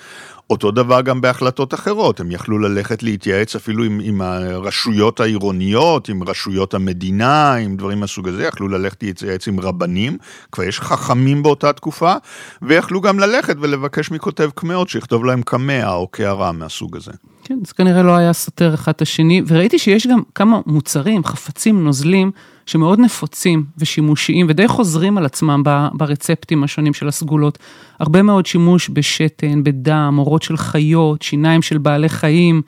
אותו 0.49 0.71
דבר 0.71 1.01
גם 1.01 1.21
בהחלטות 1.21 1.73
אחרות, 1.73 2.19
הם 2.19 2.31
יכלו 2.31 2.59
ללכת 2.59 3.03
להתייעץ 3.03 3.55
אפילו 3.55 3.83
עם, 3.83 3.99
עם 4.03 4.21
הרשויות 4.21 5.19
העירוניות, 5.19 6.09
עם 6.09 6.23
רשויות 6.23 6.73
המדינה, 6.73 7.53
עם 7.53 7.77
דברים 7.77 7.99
מהסוג 7.99 8.27
הזה, 8.27 8.43
יכלו 8.43 8.67
ללכת 8.67 9.03
להתייעץ 9.03 9.47
עם 9.47 9.59
רבנים, 9.59 10.17
כבר 10.51 10.63
יש 10.63 10.79
חכמים 10.79 11.43
באותה 11.43 11.73
תקופה, 11.73 12.13
ויכלו 12.61 13.01
גם 13.01 13.19
ללכת 13.19 13.55
ולבקש 13.59 14.11
מכותב 14.11 14.49
קמעות 14.55 14.89
שיכתוב 14.89 15.25
להם 15.25 15.41
קמע 15.41 15.93
או 15.93 16.07
קערה 16.07 16.51
מהסוג 16.51 16.95
הזה. 16.95 17.11
כן, 17.43 17.59
זה 17.67 17.73
כנראה 17.73 18.03
לא 18.03 18.15
היה 18.15 18.33
סותר 18.33 18.73
אחד 18.73 18.91
את 18.91 19.01
השני, 19.01 19.41
וראיתי 19.47 19.79
שיש 19.79 20.07
גם 20.07 20.21
כמה 20.35 20.59
מוצרים, 20.65 21.23
חפצים, 21.23 21.83
נוזלים, 21.83 22.31
שמאוד 22.67 22.99
נפוצים 22.99 23.65
ושימושיים 23.77 24.45
ודי 24.49 24.67
חוזרים 24.67 25.17
על 25.17 25.25
עצמם 25.25 25.63
ברצפטים 25.93 26.63
השונים 26.63 26.93
של 26.93 27.07
הסגולות. 27.07 27.57
הרבה 27.99 28.21
מאוד 28.21 28.45
שימוש 28.45 28.89
בשתן, 28.93 29.63
בדם, 29.63 30.15
אורות 30.17 30.43
של 30.43 30.57
חיות, 30.57 31.21
שיניים 31.21 31.61
של 31.61 31.77
בעלי 31.77 32.09
חיים. 32.09 32.61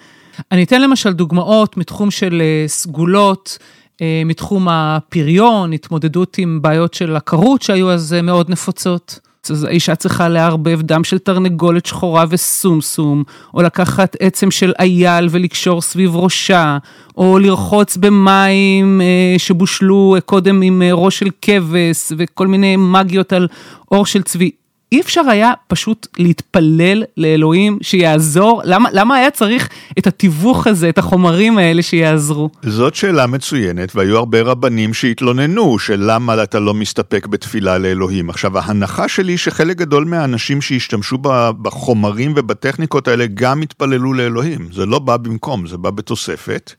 אני 0.51 0.63
אתן 0.63 0.81
למשל 0.81 1.13
דוגמאות 1.13 1.77
מתחום 1.77 2.11
של 2.11 2.41
אה, 2.41 2.67
סגולות, 2.67 3.57
אה, 4.01 4.21
מתחום 4.25 4.67
הפריון, 4.69 5.73
התמודדות 5.73 6.37
עם 6.37 6.61
בעיות 6.61 6.93
של 6.93 7.15
עקרות 7.15 7.61
שהיו 7.61 7.91
אז 7.91 8.13
אה, 8.13 8.21
מאוד 8.21 8.49
נפוצות. 8.49 9.19
אז 9.49 9.63
האישה 9.63 9.95
צריכה 9.95 10.29
לערבב 10.29 10.81
דם 10.81 11.03
של 11.03 11.17
תרנגולת 11.17 11.85
שחורה 11.85 12.25
וסומסום, 12.29 13.23
או 13.53 13.61
לקחת 13.61 14.15
עצם 14.19 14.51
של 14.51 14.73
אייל 14.79 15.27
ולקשור 15.31 15.81
סביב 15.81 16.15
ראשה, 16.15 16.77
או 17.17 17.39
לרחוץ 17.39 17.97
במים 17.97 19.01
אה, 19.01 19.35
שבושלו 19.37 20.15
קודם 20.25 20.61
עם 20.61 20.81
אה, 20.81 20.93
ראש 20.93 21.19
של 21.19 21.29
כבש, 21.41 22.11
וכל 22.17 22.47
מיני 22.47 22.75
מגיות 22.77 23.33
על 23.33 23.47
אור 23.91 24.05
של 24.05 24.21
צבי. 24.21 24.51
אי 24.91 25.01
אפשר 25.01 25.21
היה 25.29 25.53
פשוט 25.67 26.07
להתפלל 26.17 27.03
לאלוהים 27.17 27.77
שיעזור? 27.81 28.61
למה, 28.65 28.89
למה 28.93 29.15
היה 29.15 29.31
צריך 29.31 29.69
את 29.99 30.07
התיווך 30.07 30.67
הזה, 30.67 30.89
את 30.89 30.97
החומרים 30.97 31.57
האלה 31.57 31.81
שיעזרו? 31.81 32.49
זאת 32.63 32.95
שאלה 32.95 33.27
מצוינת, 33.27 33.95
והיו 33.95 34.17
הרבה 34.17 34.41
רבנים 34.41 34.93
שהתלוננו 34.93 35.79
של 35.79 36.03
למה 36.07 36.43
אתה 36.43 36.59
לא 36.59 36.73
מסתפק 36.73 37.27
בתפילה 37.27 37.77
לאלוהים. 37.77 38.29
עכשיו, 38.29 38.57
ההנחה 38.57 39.07
שלי 39.07 39.37
שחלק 39.37 39.77
גדול 39.77 40.05
מהאנשים 40.05 40.61
שהשתמשו 40.61 41.17
בחומרים 41.61 42.33
ובטכניקות 42.35 43.07
האלה 43.07 43.25
גם 43.33 43.61
התפללו 43.61 44.13
לאלוהים. 44.13 44.67
זה 44.71 44.85
לא 44.85 44.99
בא 44.99 45.17
במקום, 45.17 45.67
זה 45.67 45.77
בא 45.77 45.89
בתוספת. 45.89 46.73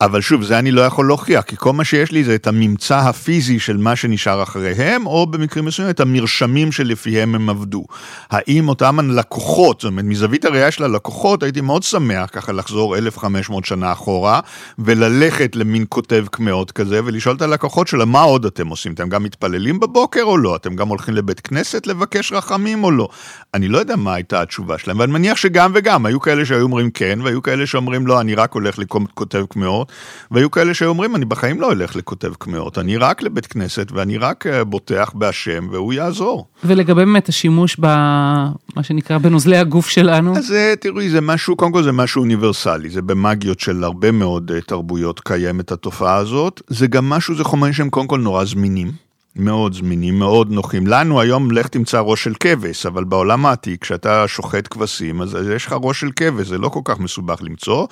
אבל 0.00 0.20
שוב, 0.20 0.42
זה 0.42 0.58
אני 0.58 0.70
לא 0.70 0.80
יכול 0.80 1.06
להוכיח, 1.06 1.42
כי 1.42 1.56
כל 1.56 1.72
מה 1.72 1.84
שיש 1.84 2.12
לי 2.12 2.24
זה 2.24 2.34
את 2.34 2.46
הממצא 2.46 2.98
הפיזי 2.98 3.58
של 3.58 3.76
מה 3.76 3.96
שנשאר 3.96 4.42
אחריהם, 4.42 5.06
או 5.06 5.26
במקרים 5.26 5.64
מסוימים 5.64 5.90
את 5.90 6.00
המרשמים 6.00 6.72
שלפיהם 6.72 7.34
הם 7.34 7.50
עבדו. 7.50 7.84
האם 8.30 8.68
אותם 8.68 8.98
הלקוחות, 8.98 9.80
זאת 9.80 9.90
אומרת, 9.90 10.04
מזווית 10.04 10.44
הראייה 10.44 10.70
של 10.70 10.84
הלקוחות, 10.84 11.42
הייתי 11.42 11.60
מאוד 11.60 11.82
שמח 11.82 12.30
ככה 12.32 12.52
לחזור 12.52 12.96
1,500 12.96 13.64
שנה 13.64 13.92
אחורה, 13.92 14.40
וללכת 14.78 15.56
למין 15.56 15.84
כותב 15.88 16.24
קמעות 16.30 16.70
כזה, 16.70 17.00
ולשאול 17.04 17.36
את 17.36 17.42
הלקוחות 17.42 17.88
שלה, 17.88 18.04
מה 18.04 18.20
עוד 18.20 18.44
אתם 18.44 18.68
עושים? 18.68 18.92
אתם 18.92 19.08
גם 19.08 19.22
מתפללים 19.22 19.80
בבוקר 19.80 20.22
או 20.22 20.38
לא? 20.38 20.56
אתם 20.56 20.76
גם 20.76 20.88
הולכים 20.88 21.14
לבית 21.14 21.40
כנסת 21.40 21.86
לבקש 21.86 22.32
רחמים 22.32 22.84
או 22.84 22.90
לא? 22.90 23.08
אני 23.54 23.68
לא 23.68 23.78
יודע 23.78 23.96
מה 23.96 24.14
הייתה 24.14 24.42
התשובה 24.42 24.78
שלהם, 24.78 24.98
ואני 24.98 25.12
מניח 25.12 25.36
שגם 25.36 25.72
וגם, 25.74 26.06
היו 26.06 26.20
כאלה 26.20 26.44
שהיו 26.44 26.62
אומרים 26.62 26.90
כן, 26.90 27.18
והיו 27.22 27.42
כאלה 27.42 27.66
שאומרים 27.66 28.06
לא, 28.06 28.20
אני 28.20 28.34
רק 28.34 28.52
הולך 28.52 28.78
לכותב 28.78 29.44
קמעות. 29.48 29.83
והיו 30.30 30.50
כאלה 30.50 30.74
שאומרים, 30.74 31.16
אני 31.16 31.24
בחיים 31.24 31.60
לא 31.60 31.72
אלך 31.72 31.96
לכותב 31.96 32.32
קמעות, 32.38 32.78
אני 32.78 32.96
רק 32.96 33.22
לבית 33.22 33.46
כנסת 33.46 33.92
ואני 33.92 34.18
רק 34.18 34.46
אה, 34.46 34.64
בוטח 34.64 35.12
בהשם 35.14 35.68
והוא 35.70 35.92
יעזור. 35.92 36.46
ולגבי 36.64 37.04
באמת 37.04 37.28
השימוש 37.28 37.76
במה 37.76 38.82
שנקרא 38.82 39.18
בנוזלי 39.18 39.56
הגוף 39.56 39.88
שלנו? 39.88 40.36
אז 40.36 40.52
אה, 40.52 40.74
תראי, 40.80 41.10
זה 41.10 41.20
משהו, 41.20 41.56
קודם 41.56 41.72
כל 41.72 41.82
זה 41.82 41.92
משהו 41.92 42.22
אוניברסלי, 42.22 42.90
זה 42.90 43.02
במאגיות 43.02 43.60
של 43.60 43.84
הרבה 43.84 44.10
מאוד 44.10 44.50
אה, 44.54 44.60
תרבויות 44.60 45.20
קיימת 45.20 45.72
התופעה 45.72 46.16
הזאת, 46.16 46.62
זה 46.68 46.86
גם 46.86 47.08
משהו, 47.08 47.34
זה 47.34 47.44
חומרים 47.44 47.72
שהם 47.72 47.90
קודם 47.90 48.06
כל 48.06 48.20
נורא 48.20 48.44
זמינים. 48.44 49.03
מאוד 49.36 49.74
זמינים, 49.74 50.18
מאוד 50.18 50.52
נוחים. 50.52 50.86
לנו 50.86 51.20
היום 51.20 51.50
לך 51.50 51.68
תמצא 51.68 52.00
ראש 52.00 52.24
של 52.24 52.34
כבש, 52.40 52.86
אבל 52.86 53.04
בעולם 53.04 53.46
העתיק, 53.46 53.82
כשאתה 53.82 54.28
שוחט 54.28 54.68
כבשים, 54.70 55.22
אז 55.22 55.36
יש 55.56 55.66
לך 55.66 55.76
ראש 55.82 56.00
של 56.00 56.10
כבש, 56.16 56.46
זה 56.46 56.58
לא 56.58 56.68
כל 56.68 56.80
כך 56.84 56.98
מסובך 56.98 57.42
למצוא. 57.42 57.86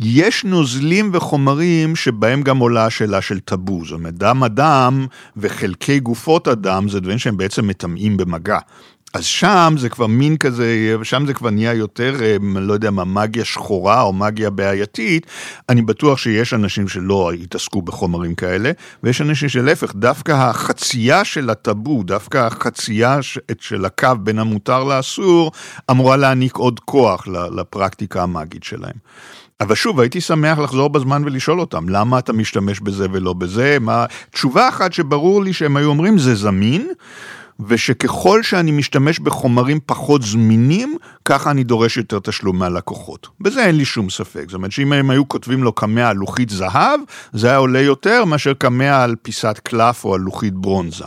יש 0.00 0.44
נוזלים 0.44 1.10
וחומרים 1.12 1.96
שבהם 1.96 2.42
גם 2.42 2.58
עולה 2.58 2.86
השאלה 2.86 3.20
של 3.20 3.40
טאבו, 3.40 3.84
זאת 3.84 3.92
אומרת, 3.92 4.14
דם 4.14 4.44
אדם 4.44 5.06
וחלקי 5.36 6.00
גופות 6.00 6.48
אדם 6.48 6.88
זה 6.88 7.00
דברים 7.00 7.18
שהם 7.18 7.36
בעצם 7.36 7.66
מטמאים 7.66 8.16
במגע. 8.16 8.58
אז 9.14 9.24
שם 9.24 9.74
זה 9.78 9.88
כבר 9.88 10.06
מין 10.06 10.36
כזה, 10.36 10.96
שם 11.02 11.26
זה 11.26 11.34
כבר 11.34 11.50
נהיה 11.50 11.74
יותר, 11.74 12.16
אה, 12.22 12.36
לא 12.42 12.72
יודע 12.72 12.90
מה, 12.90 13.04
מגיה 13.04 13.44
שחורה 13.44 14.02
או 14.02 14.12
מגיה 14.12 14.50
בעייתית. 14.50 15.26
אני 15.68 15.82
בטוח 15.82 16.18
שיש 16.18 16.54
אנשים 16.54 16.88
שלא 16.88 17.32
התעסקו 17.32 17.82
בחומרים 17.82 18.34
כאלה, 18.34 18.70
ויש 19.02 19.20
אנשים 19.20 19.48
שלהפך, 19.48 19.92
דווקא 19.94 20.32
החצייה 20.32 21.24
של 21.24 21.50
הטאבו, 21.50 22.02
דווקא 22.02 22.38
החצייה 22.38 23.18
של 23.60 23.84
הקו 23.84 24.08
בין 24.20 24.38
המותר 24.38 24.84
לאסור, 24.84 25.52
אמורה 25.90 26.16
להעניק 26.16 26.56
עוד 26.56 26.80
כוח 26.80 27.28
לפרקטיקה 27.28 28.22
המאגית 28.22 28.64
שלהם. 28.64 28.96
אבל 29.60 29.74
שוב, 29.74 30.00
הייתי 30.00 30.20
שמח 30.20 30.58
לחזור 30.58 30.90
בזמן 30.90 31.22
ולשאול 31.24 31.60
אותם, 31.60 31.88
למה 31.88 32.18
אתה 32.18 32.32
משתמש 32.32 32.80
בזה 32.80 33.06
ולא 33.12 33.32
בזה? 33.32 33.76
מה... 33.80 34.04
תשובה 34.30 34.68
אחת 34.68 34.92
שברור 34.92 35.42
לי 35.42 35.52
שהם 35.52 35.76
היו 35.76 35.88
אומרים, 35.88 36.18
זה 36.18 36.34
זמין. 36.34 36.88
ושככל 37.66 38.42
שאני 38.42 38.70
משתמש 38.70 39.18
בחומרים 39.18 39.78
פחות 39.86 40.22
זמינים, 40.22 40.96
ככה 41.24 41.50
אני 41.50 41.64
דורש 41.64 41.96
יותר 41.96 42.18
תשלום 42.18 42.58
מהלקוחות. 42.58 43.28
בזה 43.40 43.66
אין 43.66 43.76
לי 43.76 43.84
שום 43.84 44.10
ספק. 44.10 44.44
זאת 44.46 44.54
אומרת 44.54 44.72
שאם 44.72 44.92
הם 44.92 45.10
היו 45.10 45.28
כותבים 45.28 45.62
לו 45.62 45.72
קמע 45.72 46.08
על 46.08 46.16
לוחית 46.16 46.48
זהב, 46.48 47.00
זה 47.32 47.48
היה 47.48 47.56
עולה 47.56 47.80
יותר 47.80 48.24
מאשר 48.24 48.54
קמע 48.54 49.02
על 49.02 49.16
פיסת 49.22 49.60
קלף 49.62 50.04
או 50.04 50.14
על 50.14 50.20
לוחית 50.20 50.54
ברונזה. 50.54 51.04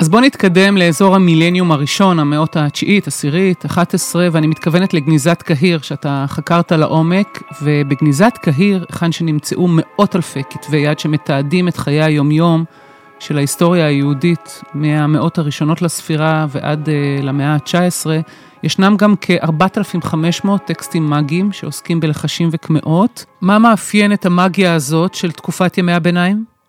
אז 0.00 0.08
בואו 0.08 0.22
נתקדם 0.22 0.76
לאזור 0.76 1.16
המילניום 1.16 1.72
הראשון, 1.72 2.18
המאות 2.18 2.56
התשיעית, 2.56 3.06
עשירית, 3.06 3.66
11, 3.66 4.28
ואני 4.32 4.46
מתכוונת 4.46 4.94
לגניזת 4.94 5.42
קהיר, 5.42 5.78
שאתה 5.78 6.24
חקרת 6.28 6.72
לעומק, 6.72 7.42
ובגניזת 7.62 8.38
קהיר, 8.42 8.86
היכן 8.88 9.12
שנמצאו 9.12 9.68
מאות 9.68 10.16
אלפי 10.16 10.42
כתבי 10.50 10.76
יד 10.76 10.98
שמתעדים 10.98 11.68
את 11.68 11.76
חיי 11.76 12.02
היומיום 12.02 12.64
של 13.18 13.36
ההיסטוריה 13.36 13.86
היהודית, 13.86 14.62
מהמאות 14.74 15.38
הראשונות 15.38 15.82
לספירה 15.82 16.46
ועד 16.48 16.88
uh, 16.88 17.22
למאה 17.22 17.54
ה-19, 17.54 18.06
ישנם 18.62 18.96
גם 18.98 19.14
כ-4,500 19.20 20.48
טקסטים 20.66 21.06
מאגיים 21.06 21.52
שעוסקים 21.52 22.00
בלחשים 22.00 22.48
וקמעות. 22.52 23.24
מה 23.40 23.58
מאפיין 23.58 24.12
את 24.12 24.26
המאגיה 24.26 24.74
הזאת 24.74 25.14
של 25.14 25.30
תקופת 25.32 25.78
ימי 25.78 25.92
הביניים? 25.92 26.59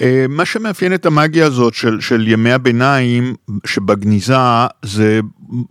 אה, 0.00 0.26
מה 0.28 0.44
שמאפיין 0.44 0.94
את 0.94 1.06
המאגיה 1.06 1.46
הזאת 1.46 1.74
של, 1.74 2.00
של 2.00 2.28
ימי 2.28 2.52
הביניים 2.52 3.34
שבגניזה 3.66 4.34
זה 4.82 5.20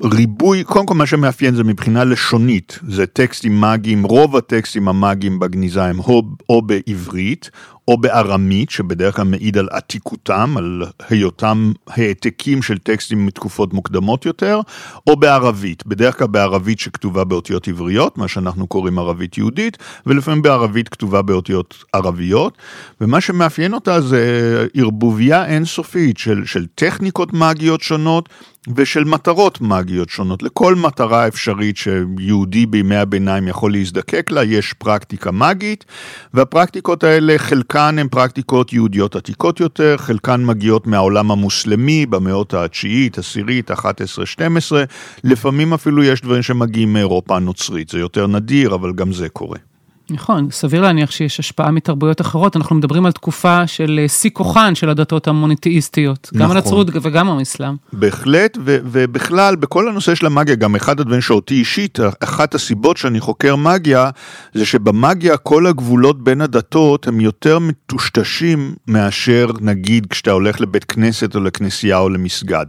ריבוי, 0.04 0.64
קודם 0.64 0.86
כל 0.86 0.94
מה 0.94 1.06
שמאפיין 1.06 1.56
זה 1.56 1.64
מבחינה 1.64 2.04
לשונית, 2.04 2.80
זה 2.88 3.06
טקסטים 3.06 3.62
מאגיים, 3.62 4.04
רוב 4.04 4.38
הטקסטים 4.38 4.88
המאגיים 4.88 5.40
בגניזה 5.40 5.84
הם 5.84 6.00
או, 6.00 6.24
או 6.50 6.62
בעברית 6.62 7.50
או 7.88 7.98
בארמית, 7.98 8.70
שבדרך 8.70 9.16
כלל 9.16 9.26
מעיד 9.26 9.58
על 9.58 9.68
עתיקותם, 9.72 10.56
על 10.58 10.84
היותם 11.10 11.72
העתקים 11.88 12.62
של 12.62 12.78
טקסטים 12.78 13.26
מתקופות 13.26 13.74
מוקדמות 13.74 14.26
יותר, 14.26 14.60
או 15.08 15.16
בערבית, 15.16 15.86
בדרך 15.86 16.18
כלל 16.18 16.28
בערבית 16.28 16.80
שכתובה 16.80 17.24
באותיות 17.24 17.68
עבריות, 17.68 18.18
מה 18.18 18.28
שאנחנו 18.28 18.68
קוראים 18.68 19.00
ערבית 19.00 19.38
יהודית, 19.38 19.78
ולפעמים 20.06 20.42
בערבית 20.42 20.90
כתובה 20.90 21.22
באותיות 21.22 21.84
ערביות, 21.94 22.58
ומה 23.02 23.22
שמאפיין 23.22 23.74
אותה 23.74 24.02
זה 24.02 24.68
ערבוביה 24.74 25.46
אינסופית 25.46 26.18
של, 26.18 26.46
של 26.46 26.66
טכניקות 26.76 27.34
מאגיות 27.34 27.82
שונות. 27.82 28.30
ושל 28.76 29.04
מטרות 29.04 29.62
מאגיות 29.62 30.10
שונות. 30.10 30.44
לכל 30.44 30.76
מטרה 30.76 31.28
אפשרית 31.28 31.78
שיהודי 31.78 32.66
בימי 32.66 32.96
הביניים 32.96 33.48
יכול 33.48 33.72
להזדקק 33.72 34.32
לה, 34.32 34.44
יש 34.44 34.74
פרקטיקה 34.74 35.32
מאגית, 35.32 35.86
והפרקטיקות 36.34 37.04
האלה, 37.04 37.34
חלקן 37.38 37.96
הן 38.00 38.08
פרקטיקות 38.08 38.74
יהודיות 38.74 39.16
עתיקות 39.16 39.60
יותר, 39.60 39.96
חלקן 39.98 40.46
מגיעות 40.46 40.88
מהעולם 40.88 41.32
המוסלמי 41.32 42.06
במאות 42.06 42.54
התשיעית, 42.54 43.18
עשירית, 43.18 43.72
11, 43.72 44.26
12, 44.26 44.84
לפעמים 45.24 45.74
אפילו 45.74 46.04
יש 46.04 46.22
דברים 46.22 46.42
שמגיעים 46.42 46.94
מאירופה 46.94 47.36
הנוצרית, 47.36 47.90
זה 47.90 48.00
יותר 48.00 48.28
נדיר, 48.28 48.76
אבל 48.76 48.94
גם 48.94 49.14
זה 49.14 49.30
קורה. 49.30 49.73
נכון, 50.10 50.48
סביר 50.52 50.82
להניח 50.82 51.12
שיש 51.12 51.40
השפעה 51.40 51.72
מתרבויות 51.72 52.22
אחרות, 52.22 52.56
אנחנו 52.56 52.76
מדברים 52.76 53.06
על 53.06 53.12
תקופה 53.12 53.68
של 53.68 54.00
אה, 54.04 54.08
שיא 54.08 54.30
כוחן 54.34 54.76
של 54.76 54.90
הדתות 54.90 55.28
המוניתאיסטיות, 55.28 56.30
נכון. 56.34 56.48
גם 56.48 56.52
הנצרות 56.56 56.88
וגם 57.02 57.30
האסלאם. 57.30 57.76
בהחלט, 57.94 58.58
ו- 58.66 58.78
ובכלל, 58.84 59.56
בכל 59.56 59.88
הנושא 59.90 60.16
של 60.16 60.26
המאגיה, 60.26 60.56
גם 60.56 60.76
אחד 60.76 61.00
הדברים 61.00 61.22
שאותי 61.22 61.54
אישית, 61.54 62.00
אחת 62.24 62.56
הסיבות 62.56 62.98
שאני 62.98 63.20
חוקר 63.20 63.56
מאגיה, 63.56 64.10
זה 64.54 64.66
שבמאגיה 64.66 65.38
כל 65.38 65.68
הגבולות 65.68 66.24
בין 66.24 66.42
הדתות 66.42 67.08
הם 67.08 67.20
יותר 67.20 67.60
מטושטשים 67.60 68.76
מאשר 68.88 69.48
נגיד 69.62 70.08
כשאתה 70.10 70.32
הולך 70.32 70.62
לבית 70.62 70.84
כנסת 70.84 71.36
או 71.36 71.42
לכנסייה 71.42 71.98
או 71.98 72.10
למסגד. 72.10 72.66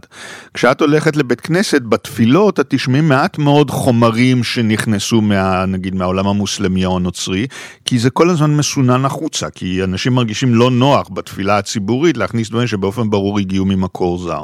כשאת 0.53 0.81
הולכת 0.81 1.15
לבית 1.15 1.41
כנסת, 1.41 1.81
בתפילות 1.81 2.59
את 2.59 2.65
תשמעי 2.69 3.01
מעט 3.01 3.37
מאוד 3.37 3.71
חומרים 3.71 4.43
שנכנסו 4.43 5.21
מה, 5.21 5.65
נגיד 5.65 5.95
מהעולם 5.95 6.27
המוסלמי 6.27 6.85
או 6.85 6.95
הנוצרי. 6.95 7.24
הנוצרי, 7.25 7.47
כי 7.85 7.99
זה 7.99 8.09
כל 8.09 8.29
הזמן 8.29 8.55
מסונן 8.55 9.05
החוצה, 9.05 9.49
כי 9.49 9.83
אנשים 9.83 10.13
מרגישים 10.13 10.55
לא 10.55 10.71
נוח 10.71 11.09
בתפילה 11.13 11.57
הציבורית 11.57 12.17
להכניס 12.17 12.49
דברים 12.49 12.67
שבאופן 12.67 13.09
ברור 13.09 13.39
הגיעו 13.39 13.65
ממקור 13.65 14.17
זר. 14.17 14.43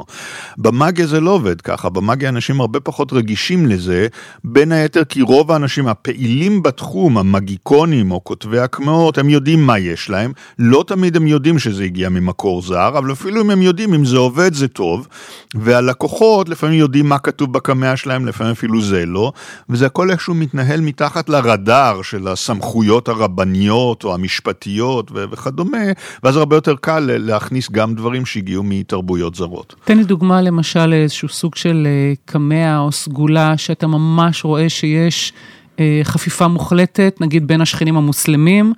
במאגיה 0.58 1.06
זה 1.06 1.20
לא 1.20 1.30
עובד 1.30 1.60
ככה, 1.60 1.88
במאגיה 1.88 2.28
אנשים 2.28 2.60
הרבה 2.60 2.80
פחות 2.80 3.12
רגישים 3.12 3.66
לזה, 3.66 4.06
בין 4.44 4.72
היתר 4.72 5.04
כי 5.04 5.22
רוב 5.22 5.52
האנשים 5.52 5.86
הפעילים 5.88 6.62
בתחום, 6.62 7.18
המגיקונים 7.18 8.10
או 8.10 8.24
כותבי 8.24 8.58
הקמעות, 8.58 9.18
הם 9.18 9.28
יודעים 9.28 9.66
מה 9.66 9.78
יש 9.78 10.10
להם, 10.10 10.32
לא 10.58 10.84
תמיד 10.86 11.16
הם 11.16 11.26
יודעים 11.26 11.58
שזה 11.58 11.84
הגיע 11.84 12.08
ממקור 12.08 12.62
זר, 12.62 12.98
אבל 12.98 13.12
אפילו 13.12 13.40
אם 13.40 13.50
הם 13.50 13.62
יודעים 13.62 13.94
אם 13.94 14.04
זה 14.04 14.18
עובד 14.18 14.54
זה 14.54 14.68
טוב, 14.68 15.08
והלקוחות 15.54 16.48
לפעמים 16.48 16.78
יודעים 16.78 17.08
מה 17.08 17.18
כתוב 17.18 17.52
בקמע 17.52 17.96
שלהם, 17.96 18.26
לפעמים 18.26 18.52
אפילו 18.52 18.82
זה 18.82 19.06
לא, 19.06 19.32
וזה 19.68 19.86
הכל 19.86 20.10
איכשהו 20.10 20.34
מתנהל 20.34 20.80
מתחת 20.80 21.28
לרדאר 21.28 22.02
של 22.02 22.28
הסמכות. 22.28 22.71
הסמכויות 22.72 23.08
הרבניות 23.08 24.04
או 24.04 24.14
המשפטיות 24.14 25.10
וכדומה, 25.14 25.78
ואז 26.22 26.36
הרבה 26.36 26.56
יותר 26.56 26.74
קל 26.80 27.10
להכניס 27.18 27.70
גם 27.70 27.94
דברים 27.94 28.26
שהגיעו 28.26 28.62
מתרבויות 28.62 29.34
זרות. 29.34 29.74
תן 29.84 29.96
לי 29.96 30.04
דוגמה 30.04 30.42
למשל 30.42 30.92
איזשהו 30.92 31.28
סוג 31.28 31.54
של 31.54 31.86
אה, 31.86 32.12
קמע 32.24 32.78
או 32.78 32.92
סגולה 32.92 33.56
שאתה 33.56 33.86
ממש 33.86 34.44
רואה 34.44 34.68
שיש 34.68 35.32
אה, 35.80 36.00
חפיפה 36.02 36.48
מוחלטת, 36.48 37.16
נגיד 37.20 37.46
בין 37.46 37.60
השכנים 37.60 37.96
המוסלמים. 37.96 38.72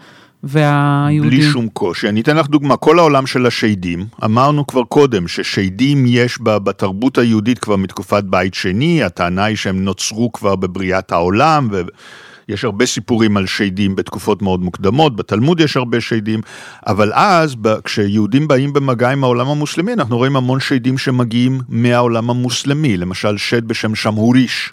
והיהודים. 0.47 1.41
בלי 1.41 1.51
שום 1.51 1.69
קושי. 1.69 2.09
אני 2.09 2.21
אתן 2.21 2.37
לך 2.37 2.47
דוגמה, 2.49 2.77
כל 2.77 2.99
העולם 2.99 3.27
של 3.27 3.47
השיידים, 3.47 4.07
אמרנו 4.25 4.67
כבר 4.67 4.85
קודם 4.85 5.29
ששיידים 5.29 6.05
יש 6.09 6.39
בתרבות 6.43 7.19
היהודית 7.19 7.59
כבר 7.59 7.77
מתקופת 7.77 8.25
בית 8.25 8.55
שני, 8.55 9.03
הטענה 9.03 9.45
היא 9.45 9.57
שהם 9.57 9.85
נוצרו 9.85 10.33
כבר 10.33 10.57
בבריאת 10.57 11.13
העולם. 11.13 11.69
ו... 11.73 11.83
יש 12.49 12.65
הרבה 12.65 12.87
סיפורים 12.87 13.37
על 13.37 13.47
שדים 13.47 13.97
בתקופות 13.97 14.43
מאוד 14.43 14.61
מוקדמות, 14.61 15.17
בתלמוד 15.17 15.61
יש 15.61 15.77
הרבה 15.77 16.01
שדים, 16.01 16.41
אבל 16.87 17.13
אז 17.13 17.57
כשיהודים 17.85 18.49
באים 18.49 18.73
במגע 18.73 19.11
עם 19.11 19.25
העולם 19.25 19.49
המוסלמי, 19.49 19.93
אנחנו 19.93 20.17
רואים 20.17 20.37
המון 20.37 20.61
שדים 20.61 20.99
שמגיעים 20.99 21.61
מהעולם 21.69 22.31
המוסלמי, 22.31 22.97
למשל 22.97 23.37
שד 23.37 23.69
בשם 23.69 23.95
שמהוריש. 23.95 24.73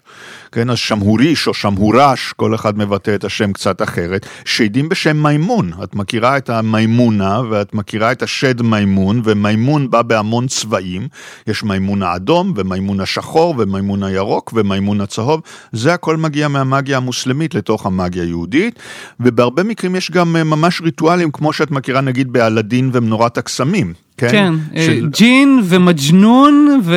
כן, 0.51 0.69
אז 0.69 0.77
שמהוריש 0.77 1.47
או 1.47 1.53
שמהורש, 1.53 2.33
כל 2.35 2.55
אחד 2.55 2.77
מבטא 2.77 3.15
את 3.15 3.23
השם 3.23 3.53
קצת 3.53 3.81
אחרת, 3.81 4.25
שדים 4.45 4.89
בשם 4.89 5.23
מימון, 5.23 5.71
את 5.83 5.95
מכירה 5.95 6.37
את 6.37 6.49
המימונה 6.49 7.41
ואת 7.49 7.73
מכירה 7.73 8.11
את 8.11 8.23
השד 8.23 8.61
מימון, 8.61 9.21
ומימון 9.23 9.89
בא 9.89 10.01
בהמון 10.01 10.47
צבעים, 10.47 11.07
יש 11.47 11.63
מימון 11.63 12.03
האדום 12.03 12.53
ומימון 12.55 12.99
השחור 12.99 13.55
ומימון 13.57 14.03
הירוק 14.03 14.53
ומימון 14.55 15.01
הצהוב, 15.01 15.41
זה 15.71 15.93
הכל 15.93 16.17
מגיע 16.17 16.47
מהמאגיה 16.47 16.97
המוסלמית 16.97 17.55
לתוך 17.55 17.85
המאגיה 17.85 18.23
היהודית, 18.23 18.79
ובהרבה 19.19 19.63
מקרים 19.63 19.95
יש 19.95 20.11
גם 20.11 20.35
אה, 20.35 20.43
ממש 20.43 20.81
ריטואלים, 20.81 21.31
כמו 21.31 21.53
שאת 21.53 21.71
מכירה 21.71 22.01
נגיד 22.01 22.33
באלאדין 22.33 22.89
ומנורת 22.93 23.37
הקסמים. 23.37 23.93
כן, 24.21 24.31
כן 24.31 24.53
אה, 24.75 24.85
של... 24.85 25.09
ג'ין 25.11 25.59
ומג'נון 25.63 26.81
ו... 26.83 26.95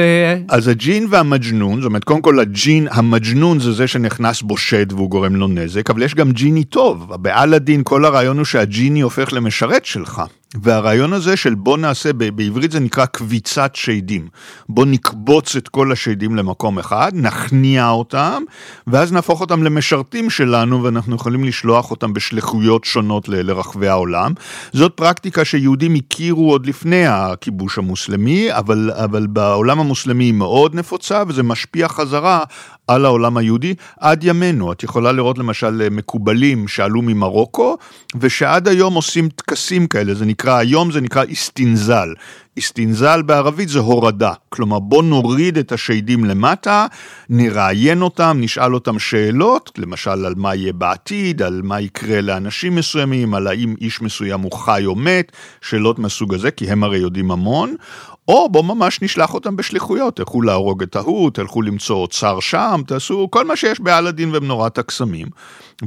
אז 0.48 0.68
הג'ין 0.68 1.06
והמג'נון, 1.10 1.80
זאת 1.80 1.88
אומרת, 1.88 2.04
קודם 2.04 2.20
כל 2.20 2.40
הג'ין, 2.40 2.88
המג'נון 2.90 3.60
זה 3.60 3.72
זה 3.72 3.87
שנכנס 3.87 4.42
בו 4.42 4.56
שד 4.56 4.92
והוא 4.92 5.10
גורם 5.10 5.37
לו 5.37 5.48
נזק, 5.48 5.90
אבל 5.90 6.02
יש 6.02 6.14
גם 6.14 6.32
ג'יני 6.32 6.64
טוב. 6.64 7.14
באלאדין 7.14 7.80
כל 7.84 8.04
הרעיון 8.04 8.37
הוא 8.37 8.44
שהג'יני 8.44 9.00
הופך 9.00 9.32
למשרת 9.32 9.84
שלך. 9.84 10.22
והרעיון 10.62 11.12
הזה 11.12 11.36
של 11.36 11.54
בוא 11.54 11.78
נעשה, 11.78 12.12
בעברית 12.12 12.70
זה 12.70 12.80
נקרא 12.80 13.06
קביצת 13.06 13.74
שדים. 13.74 14.28
בוא 14.68 14.86
נקבוץ 14.86 15.56
את 15.56 15.68
כל 15.68 15.92
השדים 15.92 16.36
למקום 16.36 16.78
אחד, 16.78 17.12
נכניע 17.14 17.88
אותם, 17.88 18.42
ואז 18.86 19.12
נהפוך 19.12 19.40
אותם 19.40 19.62
למשרתים 19.62 20.30
שלנו, 20.30 20.82
ואנחנו 20.82 21.16
יכולים 21.16 21.44
לשלוח 21.44 21.90
אותם 21.90 22.12
בשליחויות 22.12 22.84
שונות 22.84 23.28
לרחבי 23.28 23.88
העולם. 23.88 24.32
זאת 24.72 24.92
פרקטיקה 24.94 25.44
שיהודים 25.44 25.94
הכירו 25.94 26.50
עוד 26.50 26.66
לפני 26.66 27.06
הכיבוש 27.06 27.78
המוסלמי, 27.78 28.52
אבל, 28.52 28.90
אבל 28.94 29.26
בעולם 29.26 29.80
המוסלמי 29.80 30.24
היא 30.24 30.34
מאוד 30.34 30.74
נפוצה, 30.74 31.22
וזה 31.28 31.42
משפיע 31.42 31.88
חזרה 31.88 32.44
על 32.88 33.05
העולם 33.05 33.37
היהודי 33.37 33.75
עד 34.01 34.25
ימינו. 34.25 34.73
את 34.73 34.83
יכולה 34.83 35.12
לראות 35.12 35.38
למשל 35.38 35.88
מקובלים 35.90 36.68
שעלו 36.68 37.03
ממרוקו, 37.03 37.77
ושעד 38.20 38.68
היום 38.68 38.94
עושים 38.94 39.29
טקסים 39.29 39.87
כאלה, 39.87 40.14
זה 40.14 40.25
נקרא, 40.25 40.59
היום 40.59 40.92
זה 40.92 41.01
נקרא 41.01 41.23
איסטינזל. 41.23 42.09
איסטינזל 42.57 43.23
בערבית 43.23 43.68
זה 43.68 43.79
הורדה, 43.79 44.33
כלומר 44.49 44.79
בוא 44.79 45.03
נוריד 45.03 45.59
את 45.59 45.73
השדים 45.73 46.25
למטה, 46.25 46.87
נראיין 47.29 48.03
אותם, 48.03 48.37
נשאל 48.40 48.75
אותם 48.75 48.99
שאלות, 48.99 49.70
למשל 49.79 50.11
על 50.11 50.35
מה 50.37 50.55
יהיה 50.55 50.73
בעתיד, 50.73 51.42
על 51.42 51.61
מה 51.64 51.81
יקרה 51.81 52.20
לאנשים 52.20 52.75
מסוימים, 52.75 53.35
על 53.35 53.47
האם 53.47 53.75
איש 53.81 54.03
מסוים 54.03 54.40
הוא 54.40 54.53
חי 54.53 54.83
או 54.87 54.94
מת, 54.94 55.33
שאלות 55.61 55.99
מהסוג 55.99 56.35
הזה, 56.35 56.51
כי 56.51 56.70
הם 56.70 56.85
הרי 56.85 56.99
יודעים 56.99 57.31
המון, 57.31 57.75
או 58.28 58.48
בוא 58.48 58.64
ממש 58.64 59.02
נשלח 59.02 59.34
אותם 59.34 59.56
בשליחויות, 59.56 60.16
תלכו 60.16 60.42
להרוג 60.42 60.82
את 60.82 60.96
ההוא, 60.96 61.30
תלכו 61.30 61.62
למצוא 61.62 61.96
אוצר 61.96 62.40
שם, 62.40 62.80
תעשו 62.87 63.28
כל 63.30 63.44
מה 63.44 63.56
שיש 63.56 63.80
באלאדין 63.80 64.30
ומנורת 64.34 64.78
הקסמים, 64.78 65.26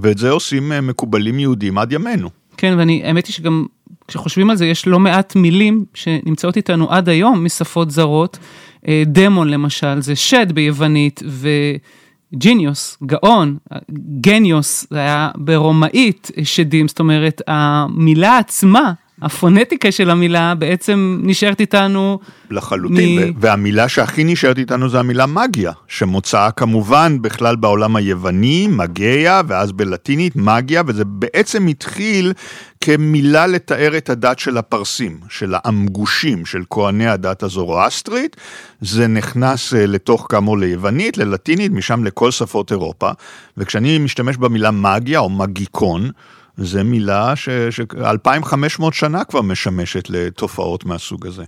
ואת 0.02 0.18
זה 0.18 0.30
עושים 0.30 0.72
אה, 0.72 0.82
מקובלים 0.82 1.40
יהודים 1.40 1.78
עד 1.78 1.92
ימינו. 1.92 2.30
כן, 2.58 2.76
ואני, 2.78 3.02
האמת 3.06 3.28
היא 3.28 3.34
שגם 3.34 3.66
כשחושבים 4.08 4.50
על 4.50 4.56
זה, 4.56 4.66
יש 4.66 4.88
לא 4.88 5.00
מעט 5.00 5.36
מילים 5.36 5.86
שנמצאות 5.94 6.58
איתנו 6.58 6.92
עד 6.92 7.10
היום 7.10 7.46
משפות 7.46 7.92
זרות. 7.92 8.38
אה, 8.88 9.04
דמון 9.06 9.50
למשל, 9.50 10.02
זה 10.02 10.16
שד 10.16 10.52
ביוונית, 10.52 11.24
וג'יניוס, 12.34 12.98
גאון, 13.06 13.58
גניוס, 14.22 14.88
זה 14.90 15.00
היה 15.00 15.30
ברומאית 15.36 16.32
שדים, 16.44 16.88
זאת 16.88 17.00
אומרת, 17.00 17.42
המילה 17.48 18.38
עצמה 18.38 18.94
הפונטיקה 19.22 19.92
של 19.92 20.10
המילה 20.10 20.56
בעצם 20.56 21.20
נשארת 21.24 21.60
איתנו. 21.60 22.20
לחלוטין, 22.50 23.30
מ... 23.30 23.34
והמילה 23.40 23.90
שהכי 23.90 24.24
נשארת 24.24 24.58
איתנו 24.58 24.90
זה 24.90 25.00
המילה 25.00 25.26
מגיה, 25.26 25.72
שמוצאה 25.88 26.52
כמובן 26.52 27.18
בכלל 27.22 27.56
בעולם 27.56 27.96
היווני, 27.96 28.68
מגיה, 28.68 29.42
ואז 29.48 29.72
בלטינית 29.72 30.36
מגיה, 30.36 30.82
וזה 30.88 31.06
בעצם 31.06 31.68
התחיל 31.68 32.34
כמילה 32.82 33.48
לתאר 33.48 33.98
את 33.98 34.10
הדת 34.10 34.40
של 34.40 34.58
הפרסים, 34.58 35.20
של 35.30 35.54
האמגושים, 35.58 36.46
של 36.46 36.64
כהני 36.70 37.08
הדת 37.08 37.44
הזורואסטרית. 37.44 38.36
זה 38.82 39.08
נכנס 39.08 39.74
אה, 39.74 39.86
לתוך 39.86 40.28
כאמור 40.30 40.58
ליוונית, 40.58 41.18
ללטינית, 41.18 41.72
משם 41.72 42.04
לכל 42.04 42.32
שפות 42.32 42.72
אירופה, 42.72 43.10
וכשאני 43.58 43.98
משתמש 43.98 44.38
במילה 44.38 44.72
מגיה 44.72 45.20
או 45.20 45.30
מגיקון, 45.30 46.10
זו 46.58 46.84
מילה 46.84 47.36
ש-2500 47.36 48.84
שנה 48.92 49.24
כבר 49.24 49.42
משמשת 49.42 50.10
לתופעות 50.10 50.86
מהסוג 50.86 51.28
הזה. 51.28 51.44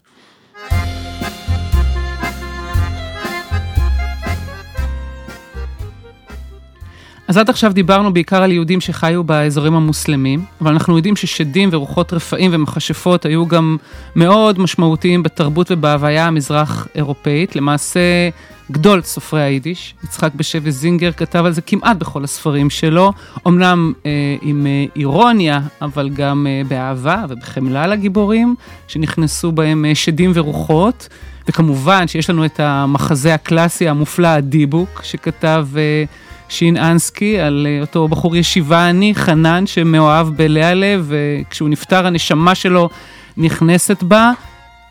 אז 7.28 7.38
עד 7.38 7.50
עכשיו 7.50 7.74
דיברנו 7.74 8.14
בעיקר 8.14 8.44
על 8.44 8.52
יהודים 8.52 8.82
שחיו 8.82 9.24
באזורים 9.24 9.74
המוסלמים, 9.74 10.46
אבל 10.62 10.72
אנחנו 10.72 10.96
יודעים 10.96 11.16
ששדים 11.16 11.70
ורוחות 11.72 12.14
רפאים 12.14 12.52
ומכשפות 12.54 13.26
היו 13.26 13.48
גם 13.48 13.78
מאוד 14.16 14.60
משמעותיים 14.60 15.24
בתרבות 15.24 15.72
ובהוויה 15.72 16.28
המזרח 16.28 16.88
אירופאית. 16.96 17.56
למעשה, 17.56 18.30
גדול 18.72 19.02
סופרי 19.02 19.42
היידיש, 19.42 19.94
יצחק 20.04 20.32
בשבי 20.36 20.72
זינגר 20.72 21.12
כתב 21.12 21.46
על 21.46 21.52
זה 21.52 21.62
כמעט 21.62 21.98
בכל 21.98 22.24
הספרים 22.24 22.70
שלו, 22.70 23.14
אמנם 23.48 23.94
אה, 24.06 24.12
עם 24.42 24.68
אה, 24.68 24.86
אירוניה, 24.96 25.60
אבל 25.82 26.10
גם 26.10 26.48
אה, 26.50 26.62
באהבה 26.68 27.26
ובחמלה 27.30 27.88
לגיבורים, 27.88 28.56
שנכנסו 28.88 29.52
בהם 29.52 29.86
אה, 29.86 29.96
שדים 29.96 30.32
ורוחות. 30.34 31.08
וכמובן 31.48 32.08
שיש 32.08 32.30
לנו 32.30 32.46
את 32.46 32.60
המחזה 32.60 33.34
הקלאסי 33.34 33.90
המופלא, 33.90 34.28
הדיבוק, 34.28 35.02
שכתב... 35.04 35.68
אה, 35.78 36.04
שין 36.50 36.78
אנסקי, 36.78 37.40
על 37.40 37.68
אה, 37.70 37.82
אותו 37.82 38.08
בחור 38.08 38.36
ישיבה 38.36 38.88
עני, 38.88 39.16
חנן, 39.16 39.68
שמאוהב 39.68 40.28
בלאה 40.28 40.74
לב, 40.74 41.06
וכשהוא 41.08 41.70
נפטר 41.70 42.08
הנשמה 42.08 42.56
שלו 42.56 42.90
נכנסת 43.38 44.04
בה. 44.04 44.32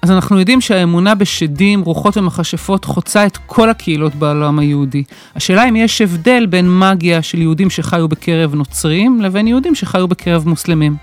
אז 0.09 0.13
אנחנו 0.13 0.39
יודעים 0.39 0.61
שהאמונה 0.61 1.15
בשדים, 1.15 1.81
רוחות 1.81 2.17
ומכשפות 2.17 2.85
חוצה 2.85 3.27
את 3.27 3.37
כל 3.47 3.71
הקהילות 3.71 4.15
בעולם 4.15 4.59
היהודי. 4.59 5.05
השאלה 5.35 5.69
אם 5.69 5.77
יש 5.77 6.01
הבדל 6.01 6.47
בין 6.47 6.79
מגיה 6.79 7.23
של 7.23 7.39
יהודים 7.39 7.71
שחיו 7.71 8.09
בקרב 8.09 8.55
נוצרים 8.55 9.21
לבין 9.21 9.47
יהודים 9.47 9.75
שחיו 9.75 10.09
בקרב 10.09 10.49
מוסלמים. 10.49 10.97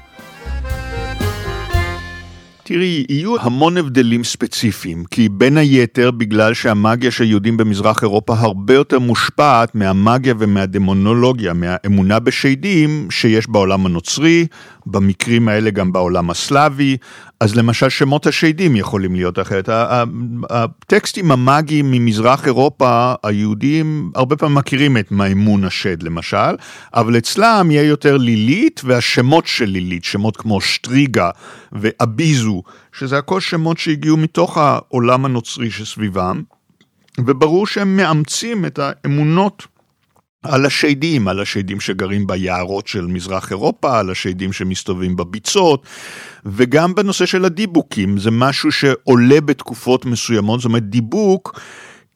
תראי, 2.67 3.05
יהיו 3.09 3.41
המון 3.41 3.77
הבדלים 3.77 4.23
ספציפיים, 4.23 5.03
כי 5.11 5.29
בין 5.29 5.57
היתר 5.57 6.11
בגלל 6.11 6.53
שהמאגיה 6.53 7.11
של 7.11 7.23
יהודים 7.23 7.57
במזרח 7.57 8.03
אירופה 8.03 8.33
הרבה 8.37 8.73
יותר 8.73 8.99
מושפעת 8.99 9.75
מהמאגיה 9.75 10.33
ומהדמונולוגיה, 10.39 11.53
מהאמונה 11.53 12.19
בשדים 12.19 13.07
שיש 13.11 13.49
בעולם 13.49 13.85
הנוצרי, 13.85 14.47
במקרים 14.85 15.47
האלה 15.47 15.69
גם 15.69 15.91
בעולם 15.91 16.29
הסלאבי, 16.29 16.97
אז 17.39 17.55
למשל 17.55 17.89
שמות 17.89 18.27
השדים 18.27 18.75
יכולים 18.75 19.15
להיות 19.15 19.39
אחרת. 19.39 19.69
הטקסטים 20.49 21.31
המאגיים 21.31 21.91
ממזרח 21.91 22.45
אירופה, 22.45 23.13
היהודים 23.23 24.11
הרבה 24.15 24.35
פעמים 24.35 24.55
מכירים 24.55 24.97
את 24.97 25.11
מימון 25.11 25.63
השד 25.63 26.03
למשל, 26.03 26.55
אבל 26.93 27.17
אצלם 27.17 27.67
יהיה 27.71 27.83
יותר 27.83 28.17
לילית 28.17 28.81
והשמות 28.83 29.47
של 29.47 29.65
לילית, 29.65 30.03
שמות 30.03 30.37
כמו 30.37 30.61
שטריגה 30.61 31.29
ואביזו, 31.71 32.63
שזה 32.93 33.17
הכל 33.17 33.39
שמות 33.39 33.77
שהגיעו 33.77 34.17
מתוך 34.17 34.57
העולם 34.57 35.25
הנוצרי 35.25 35.71
שסביבם, 35.71 36.41
וברור 37.19 37.67
שהם 37.67 37.97
מאמצים 37.97 38.65
את 38.65 38.79
האמונות 38.79 39.67
על 40.47 40.65
השדים, 40.65 41.27
על 41.27 41.39
השדים 41.39 41.79
שגרים 41.79 42.27
ביערות 42.27 42.87
של 42.87 43.05
מזרח 43.05 43.51
אירופה, 43.51 43.99
על 43.99 44.09
השדים 44.09 44.53
שמסתובבים 44.53 45.15
בביצות, 45.15 45.85
וגם 46.45 46.95
בנושא 46.95 47.25
של 47.25 47.45
הדיבוקים, 47.45 48.17
זה 48.17 48.31
משהו 48.31 48.71
שעולה 48.71 49.41
בתקופות 49.41 50.05
מסוימות, 50.05 50.59
זאת 50.59 50.65
אומרת 50.65 50.89
דיבוק 50.89 51.59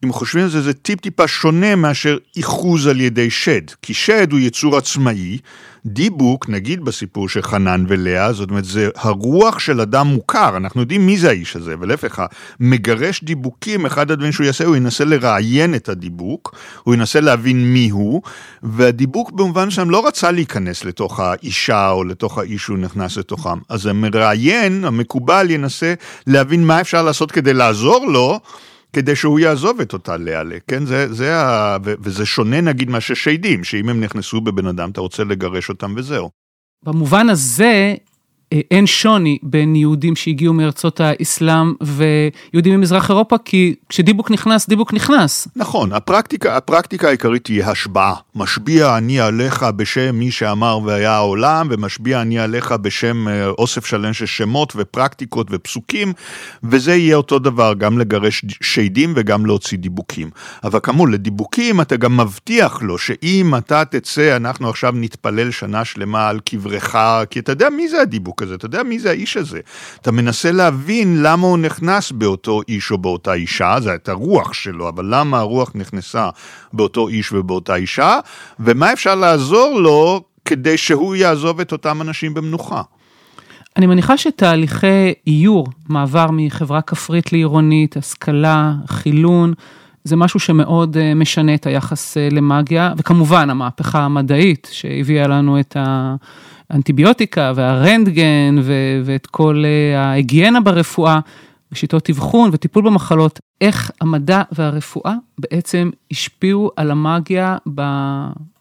אם 0.06 0.14
חושבים 0.14 0.44
על 0.44 0.50
זה, 0.50 0.62
זה 0.62 0.74
טיפ 0.74 1.02
טיפה 1.02 1.28
שונה 1.28 1.76
מאשר 1.76 2.18
איחוז 2.38 2.88
על 2.88 3.02
ידי 3.02 3.30
שד. 3.30 3.62
כי 3.82 3.94
שד 3.94 4.32
הוא 4.32 4.40
יצור 4.40 4.78
עצמאי, 4.78 5.38
דיבוק, 5.86 6.50
נגיד 6.50 6.86
בסיפור 6.86 7.30
של 7.30 7.42
חנן 7.42 7.86
ולאה, 7.88 8.34
זאת 8.34 8.50
אומרת, 8.50 8.66
זה 8.66 8.90
הרוח 8.96 9.60
של 9.60 9.82
אדם 9.82 10.08
מוכר, 10.08 10.58
אנחנו 10.58 10.82
יודעים 10.82 11.06
מי 11.06 11.18
זה 11.18 11.30
האיש 11.30 11.56
הזה, 11.56 11.76
ולהפך, 11.80 12.22
המגרש 12.60 13.24
דיבוקים, 13.24 13.86
אחד 13.86 14.12
הדברים 14.12 14.32
שהוא 14.32 14.46
יעשה, 14.46 14.66
הוא 14.66 14.76
ינסה 14.76 15.06
לראיין 15.06 15.76
את 15.76 15.90
הדיבוק, 15.90 16.56
הוא 16.84 16.94
ינסה 16.94 17.20
להבין 17.20 17.74
מי 17.74 17.90
הוא, 17.90 18.22
והדיבוק 18.64 19.32
במובן 19.32 19.72
שם 19.72 19.90
לא 19.90 20.08
רצה 20.08 20.32
להיכנס 20.32 20.86
לתוך 20.86 21.20
האישה 21.20 21.90
או 21.90 22.04
לתוך 22.04 22.38
האיש 22.38 22.64
שהוא 22.64 22.78
נכנס 22.78 23.18
לתוכם. 23.18 23.60
אז 23.70 23.86
המראיין, 23.86 24.86
המקובל, 24.86 25.50
ינסה 25.50 25.94
להבין 26.28 26.64
מה 26.64 26.82
אפשר 26.82 27.04
לעשות 27.04 27.32
כדי 27.32 27.54
לעזור 27.54 28.06
לו. 28.08 28.40
כדי 28.94 29.16
שהוא 29.16 29.40
יעזוב 29.40 29.82
את 29.82 29.94
אותה 29.94 30.18
לאלה, 30.18 30.58
כן? 30.68 30.86
זה, 30.86 31.14
זה 31.14 31.38
ה... 31.42 31.78
וזה 31.84 32.26
שונה 32.26 32.62
נגיד 32.62 32.90
מאשר 32.90 33.14
שדים, 33.14 33.64
שאם 33.64 33.90
הם 33.90 34.02
נכנסו 34.02 34.42
בבן 34.42 34.68
אדם, 34.68 34.90
אתה 34.90 35.02
רוצה 35.02 35.24
לגרש 35.24 35.70
אותם 35.70 35.94
וזהו. 35.98 36.30
במובן 36.84 37.30
הזה, 37.30 37.96
אין 38.52 38.88
שוני 38.88 39.38
בין 39.44 39.76
יהודים 39.76 40.16
שהגיעו 40.16 40.54
מארצות 40.54 41.02
האסלאם 41.02 41.74
ויהודים 41.82 42.80
ממזרח 42.80 43.10
אירופה, 43.10 43.36
כי 43.46 43.76
כשדיבוק 43.90 44.32
נכנס, 44.32 44.70
דיבוק 44.70 44.94
נכנס. 44.94 45.48
נכון, 45.56 45.94
הפרקטיקה, 45.94 46.58
הפרקטיקה 46.58 47.08
העיקרית 47.08 47.48
היא 47.48 47.64
השבעה. 47.64 48.14
משביע 48.36 48.98
אני 48.98 49.20
עליך 49.20 49.64
בשם 49.64 50.16
מי 50.16 50.32
שאמר 50.32 50.80
והיה 50.86 51.12
העולם, 51.12 51.68
ומשביע 51.72 52.22
אני 52.22 52.40
עליך 52.40 52.72
בשם 52.72 53.28
אה, 53.28 53.48
אוסף 53.48 53.86
שלם 53.86 54.14
של 54.14 54.26
שמות 54.26 54.74
ופרקטיקות 54.76 55.48
ופסוקים, 55.52 56.14
וזה 56.64 56.96
יהיה 56.96 57.16
אותו 57.16 57.40
דבר 57.40 57.74
גם 57.78 58.00
לגרש 58.00 58.46
שדים 58.62 59.14
וגם 59.16 59.46
להוציא 59.46 59.78
דיבוקים. 59.78 60.30
אבל 60.64 60.80
כאמור, 60.80 61.10
לדיבוקים 61.10 61.82
אתה 61.82 61.98
גם 61.98 62.18
מבטיח 62.18 62.82
לו 62.82 62.98
שאם 62.98 63.54
אתה 63.58 63.86
תצא, 63.86 64.36
אנחנו 64.36 64.70
עכשיו 64.70 64.94
נתפלל 64.96 65.52
שנה 65.52 65.86
שלמה 65.86 66.30
על 66.30 66.40
קברך, 66.40 66.96
כי 67.30 67.40
אתה 67.40 67.52
יודע 67.52 67.70
מי 67.70 67.88
זה 67.88 68.02
הדיבוק. 68.02 68.39
כזה, 68.40 68.56
אתה 68.56 68.66
יודע 68.66 68.84
מי 68.84 69.00
זה 69.00 69.10
האיש 69.10 69.38
הזה. 69.38 69.60
אתה 70.02 70.12
מנסה 70.12 70.52
להבין 70.52 71.22
למה 71.22 71.48
הוא 71.48 71.58
נכנס 71.58 72.12
באותו 72.12 72.62
איש 72.68 72.92
או 72.92 72.98
באותה 72.98 73.34
אישה, 73.34 73.76
זה 73.80 73.96
את 73.96 74.10
הרוח 74.10 74.54
שלו, 74.54 74.90
אבל 74.90 75.06
למה 75.10 75.40
הרוח 75.40 75.72
נכנסה 75.76 76.30
באותו 76.74 77.08
איש 77.08 77.32
ובאותה 77.32 77.76
אישה, 77.76 78.20
ומה 78.60 78.94
אפשר 78.94 79.16
לעזור 79.16 79.80
לו 79.80 80.24
כדי 80.46 80.78
שהוא 80.78 81.16
יעזוב 81.16 81.60
את 81.60 81.72
אותם 81.72 82.02
אנשים 82.02 82.34
במנוחה. 82.34 82.82
אני 83.78 83.86
מניחה 83.88 84.18
שתהליכי 84.18 85.14
איור, 85.28 85.68
מעבר 85.90 86.28
מחברה 86.32 86.82
כפרית 86.82 87.34
לעירונית, 87.34 87.98
השכלה, 87.98 88.74
חילון, 88.88 89.54
זה 90.04 90.16
משהו 90.16 90.40
שמאוד 90.40 90.98
אה, 90.98 91.14
משנה 91.14 91.54
את 91.54 91.68
היחס 91.68 92.18
אה, 92.18 92.28
למאגיה, 92.32 92.94
וכמובן 92.98 93.50
המהפכה 93.50 94.00
המדעית 94.00 94.70
שהביאה 94.72 95.28
לנו 95.28 95.60
את 95.60 95.78
ה... 95.80 96.16
האנטיביוטיקה 96.70 97.52
והרנטגן 97.56 98.56
ו- 98.62 99.02
ואת 99.06 99.28
כל 99.28 99.64
אה, 99.66 100.02
ההיגיינה 100.02 100.60
ברפואה, 100.60 101.20
ושיטות 101.72 102.10
אבחון 102.10 102.50
וטיפול 102.54 102.86
במחלות, 102.86 103.40
איך 103.62 103.92
המדע 104.02 104.42
והרפואה 104.52 105.14
בעצם 105.40 105.90
השפיעו 106.12 106.72
על 106.76 106.92
המאגיה 106.92 107.58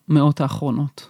במאות 0.08 0.40
האחרונות. 0.40 1.08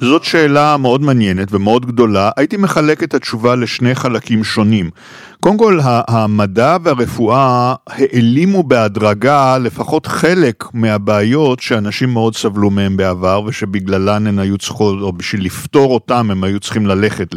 זאת 0.00 0.24
שאלה 0.24 0.76
מאוד 0.76 1.00
מעניינת 1.00 1.48
ומאוד 1.52 1.86
גדולה, 1.86 2.30
הייתי 2.36 2.56
מחלק 2.56 3.02
את 3.02 3.14
התשובה 3.14 3.54
לשני 3.54 3.94
חלקים 3.94 4.44
שונים. 4.44 4.90
קודם 5.40 5.58
כל, 5.58 5.78
המדע 5.84 6.76
והרפואה 6.82 7.74
העלימו 7.86 8.62
בהדרגה 8.62 9.58
לפחות 9.58 10.06
חלק 10.06 10.64
מהבעיות 10.72 11.60
שאנשים 11.60 12.12
מאוד 12.12 12.36
סבלו 12.36 12.70
מהם 12.70 12.96
בעבר 12.96 13.42
ושבגללן 13.46 14.26
הן 14.26 14.38
היו 14.38 14.58
צריכות, 14.58 15.00
או 15.00 15.12
בשביל 15.12 15.44
לפתור 15.44 15.94
אותם 15.94 16.30
הם 16.30 16.44
היו 16.44 16.60
צריכים 16.60 16.86
ללכת 16.86 17.34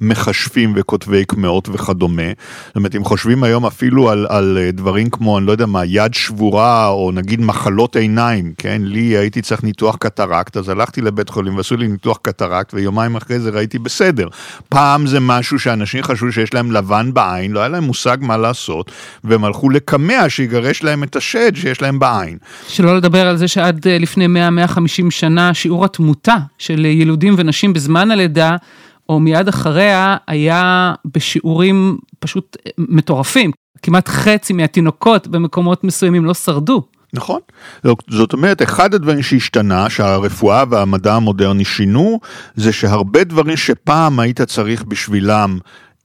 למכשפים 0.00 0.72
וכותבי 0.76 1.24
קמעות 1.24 1.68
וכדומה. 1.72 2.22
זאת 2.66 2.76
אומרת, 2.76 2.96
אם 2.96 3.04
חושבים 3.04 3.44
היום 3.44 3.66
אפילו 3.66 4.10
על, 4.10 4.26
על 4.28 4.58
דברים 4.72 5.10
כמו, 5.10 5.38
אני 5.38 5.46
לא 5.46 5.52
יודע 5.52 5.66
מה, 5.66 5.84
יד 5.84 6.14
שבורה 6.14 6.88
או 6.88 7.10
נגיד 7.14 7.40
מחלות 7.40 7.96
עיניים, 7.96 8.52
כן? 8.58 8.82
לי 8.84 9.00
הייתי 9.00 9.42
צריך 9.42 9.64
ניתוח 9.64 9.96
קטרקט, 9.96 10.56
אז 10.56 10.68
הלכתי 10.68 11.00
לבית 11.00 11.28
חולים 11.28 11.56
ועשו 11.56 11.76
לי 11.76 11.88
ניתוח 11.88 12.18
קטרקט 12.22 12.74
ויומיים 12.74 13.16
אחרי 13.16 13.40
זה 13.40 13.50
ראיתי 13.50 13.78
בסדר. 13.78 14.28
פעם 14.68 15.06
זה 15.06 15.20
משהו 15.20 15.58
שאנשים 15.58 16.02
חשבו 16.02 16.32
שיש 16.32 16.54
להם 16.54 16.72
לבן 16.72 17.09
בעין, 17.14 17.52
לא 17.52 17.60
היה 17.60 17.68
להם 17.68 17.84
מושג 17.84 18.16
מה 18.20 18.36
לעשות, 18.36 18.90
והם 19.24 19.44
הלכו 19.44 19.70
לקמע 19.70 20.28
שיגרש 20.28 20.82
להם 20.82 21.02
את 21.02 21.16
השד 21.16 21.56
שיש 21.56 21.82
להם 21.82 21.98
בעין. 21.98 22.38
שלא 22.68 22.96
לדבר 22.96 23.26
על 23.26 23.36
זה 23.36 23.48
שעד 23.48 23.86
אה, 23.86 23.98
לפני 23.98 24.26
100-150 24.26 25.10
שנה, 25.10 25.54
שיעור 25.54 25.84
התמותה 25.84 26.36
של 26.58 26.84
ילודים 26.84 27.34
ונשים 27.38 27.72
בזמן 27.72 28.10
הלידה, 28.10 28.56
או 29.08 29.20
מיד 29.20 29.48
אחריה, 29.48 30.16
היה 30.28 30.92
בשיעורים 31.14 31.98
פשוט 32.18 32.56
אה, 32.66 32.70
מטורפים. 32.78 33.50
כמעט 33.82 34.08
חצי 34.08 34.52
מהתינוקות 34.52 35.26
במקומות 35.26 35.84
מסוימים 35.84 36.24
לא 36.24 36.34
שרדו. 36.34 36.82
נכון. 37.12 37.40
זאת 38.08 38.32
אומרת, 38.32 38.62
אחד 38.62 38.94
הדברים 38.94 39.22
שהשתנה, 39.22 39.90
שהרפואה 39.90 40.64
והמדע 40.70 41.14
המודרני 41.14 41.64
שינו, 41.64 42.20
זה 42.54 42.72
שהרבה 42.72 43.24
דברים 43.24 43.56
שפעם 43.56 44.20
היית 44.20 44.40
צריך 44.40 44.84
בשבילם 44.84 45.58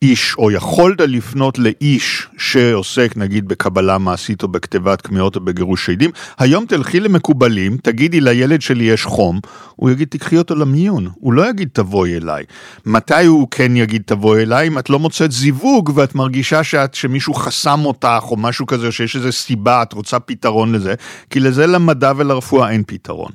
איש, 0.09 0.35
או 0.37 0.51
יכולת 0.51 1.01
לפנות 1.01 1.59
לאיש 1.59 2.27
שעוסק 2.37 3.13
נגיד 3.15 3.47
בקבלה 3.47 3.97
מעשית 3.97 4.43
או 4.43 4.47
בכתיבת 4.47 5.01
קמיעות 5.01 5.35
או 5.35 5.41
בגירוש 5.41 5.85
שדים, 5.85 6.11
היום 6.37 6.65
תלכי 6.65 6.99
למקובלים, 6.99 7.77
תגידי 7.77 8.21
לילד 8.21 8.61
שלי 8.61 8.83
יש 8.83 9.05
חום, 9.05 9.39
הוא 9.75 9.89
יגיד 9.89 10.07
תקחי 10.07 10.37
אותו 10.37 10.55
למיון, 10.55 11.09
הוא 11.19 11.33
לא 11.33 11.49
יגיד 11.49 11.69
תבואי 11.73 12.17
אליי. 12.17 12.43
מתי 12.85 13.25
הוא 13.25 13.47
כן 13.51 13.75
יגיד 13.75 14.01
תבואי 14.05 14.41
אליי? 14.41 14.67
אם 14.67 14.79
את 14.79 14.89
לא 14.89 14.99
מוצאת 14.99 15.31
זיווג 15.31 15.91
ואת 15.95 16.15
מרגישה 16.15 16.63
שאת, 16.63 16.93
שמישהו 16.93 17.33
חסם 17.33 17.85
אותך 17.85 18.23
או 18.31 18.37
משהו 18.37 18.65
כזה, 18.65 18.91
שיש 18.91 19.15
איזה 19.15 19.31
סיבה, 19.31 19.81
את 19.81 19.93
רוצה 19.93 20.19
פתרון 20.19 20.71
לזה, 20.71 20.93
כי 21.29 21.39
לזה 21.39 21.67
למדע 21.67 22.11
ולרפואה 22.17 22.71
אין 22.71 22.83
פתרון. 22.87 23.31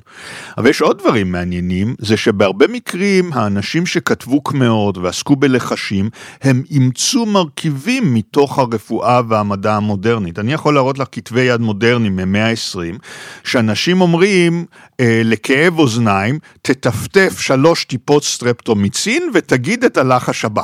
אבל 0.57 0.69
יש 0.69 0.81
עוד 0.81 0.99
דברים 0.99 1.31
מעניינים, 1.31 1.95
זה 1.99 2.17
שבהרבה 2.17 2.67
מקרים 2.67 3.33
האנשים 3.33 3.85
שכתבו 3.85 4.41
קמעות 4.41 4.97
ועסקו 4.97 5.35
בלחשים, 5.35 6.09
הם 6.41 6.60
אימצו 6.71 7.25
מרכיבים 7.25 8.13
מתוך 8.13 8.59
הרפואה 8.59 9.21
והמדע 9.27 9.75
המודרנית. 9.75 10.39
אני 10.39 10.53
יכול 10.53 10.73
להראות 10.73 10.99
לך 10.99 11.07
כתבי 11.11 11.41
יד 11.41 11.61
מודרניים 11.61 12.15
ממאה 12.15 12.49
ה-20, 12.49 12.97
שאנשים 13.43 14.01
אומרים 14.01 14.65
אה, 14.99 15.21
לכאב 15.25 15.79
אוזניים, 15.79 16.39
תטפטף 16.61 17.39
שלוש 17.39 17.85
טיפות 17.85 18.23
סטרפטומיצין 18.23 19.29
ותגיד 19.33 19.83
את 19.83 19.97
הלחש 19.97 20.45
הבא. 20.45 20.63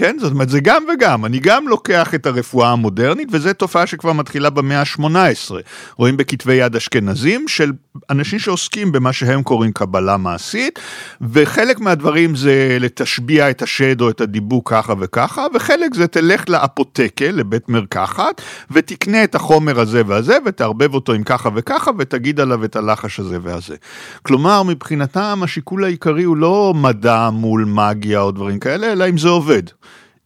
כן? 0.00 0.16
זאת 0.20 0.32
אומרת, 0.32 0.48
זה 0.48 0.60
גם 0.60 0.84
וגם. 0.94 1.24
אני 1.24 1.38
גם 1.38 1.68
לוקח 1.68 2.14
את 2.14 2.26
הרפואה 2.26 2.72
המודרנית, 2.72 3.28
וזו 3.32 3.52
תופעה 3.52 3.86
שכבר 3.86 4.12
מתחילה 4.12 4.50
במאה 4.50 4.80
ה-18. 4.80 5.54
רואים 5.96 6.16
בכתבי 6.16 6.54
יד 6.54 6.76
אשכנזים 6.76 7.48
של 7.48 7.72
אנשים 8.10 8.38
שעוסקים 8.38 8.92
במה 8.92 9.12
שהם 9.12 9.42
קוראים 9.42 9.72
קבלה 9.72 10.16
מעשית, 10.16 10.78
וחלק 11.20 11.80
מהדברים 11.80 12.34
זה 12.34 12.76
לתשביע 12.80 13.50
את 13.50 13.62
השד 13.62 14.00
או 14.00 14.10
את 14.10 14.20
הדיבוק 14.20 14.70
ככה 14.70 14.94
וככה, 15.00 15.46
וחלק 15.54 15.94
זה 15.94 16.06
תלך 16.06 16.48
לאפוטקה, 16.48 17.30
לבית 17.30 17.68
מרקחת, 17.68 18.42
ותקנה 18.70 19.24
את 19.24 19.34
החומר 19.34 19.80
הזה 19.80 20.02
והזה, 20.06 20.36
ותערבב 20.46 20.94
אותו 20.94 21.12
עם 21.12 21.22
ככה 21.22 21.48
וככה, 21.54 21.90
ותגיד 21.98 22.40
עליו 22.40 22.64
את 22.64 22.76
הלחש 22.76 23.20
הזה 23.20 23.38
והזה. 23.42 23.76
כלומר, 24.22 24.62
מבחינתם 24.62 25.40
השיקול 25.42 25.84
העיקרי 25.84 26.22
הוא 26.22 26.36
לא 26.36 26.72
מדע 26.76 27.30
מול 27.30 27.64
מגיה 27.64 28.20
או 28.20 28.30
דברים 28.30 28.58
כאלה, 28.58 28.92
אלא 28.92 29.08
אם 29.08 29.18
זה 29.18 29.28
עובד. 29.28 29.62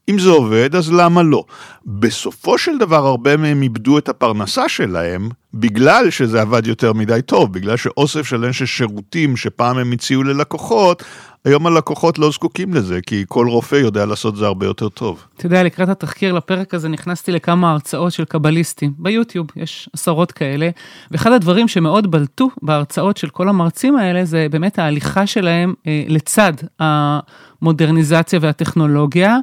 אם 0.08 0.18
זה 0.18 0.30
עובד, 0.30 0.76
אז 0.76 0.92
למה 0.92 1.22
לא? 1.22 1.44
בסופו 1.86 2.58
של 2.58 2.78
דבר 2.78 3.06
הרבה 3.06 3.36
מהם 3.36 3.62
איבדו 3.62 3.98
את 3.98 4.08
הפרנסה 4.08 4.68
שלהם 4.68 5.28
בגלל 5.54 6.10
שזה 6.10 6.40
עבד 6.40 6.66
יותר 6.66 6.92
מדי 6.92 7.20
טוב, 7.26 7.52
בגלל 7.52 7.76
שאוסף 7.76 8.26
שלם 8.26 8.52
של 8.52 8.66
שירותים 8.66 9.36
שפעם 9.36 9.78
הם 9.78 9.92
הציעו 9.92 10.22
ללקוחות, 10.22 11.02
היום 11.44 11.66
הלקוחות 11.66 12.18
לא 12.18 12.30
זקוקים 12.30 12.74
לזה, 12.74 13.00
כי 13.06 13.24
כל 13.28 13.48
רופא 13.48 13.76
יודע 13.76 14.06
לעשות 14.06 14.36
זה 14.36 14.46
הרבה 14.46 14.66
יותר 14.66 14.88
טוב. 14.88 15.24
אתה 15.36 15.46
יודע, 15.46 15.62
לקראת 15.62 15.88
התחקיר 15.88 16.32
לפרק 16.32 16.74
הזה 16.74 16.88
נכנסתי 16.88 17.32
לכמה 17.32 17.70
הרצאות 17.70 18.12
של 18.12 18.24
קבליסטים, 18.24 18.92
ביוטיוב, 18.98 19.46
יש 19.56 19.88
עשרות 19.92 20.32
כאלה, 20.32 20.70
ואחד 21.10 21.32
הדברים 21.32 21.68
שמאוד 21.68 22.10
בלטו 22.10 22.50
בהרצאות 22.62 23.16
של 23.16 23.28
כל 23.28 23.48
המרצים 23.48 23.96
האלה, 23.96 24.24
זה 24.24 24.46
באמת 24.50 24.78
ההליכה 24.78 25.26
שלהם 25.26 25.74
אה, 25.86 26.04
לצד 26.08 26.52
המודרניזציה 26.78 28.38
והטכנולוגיה. 28.42 29.38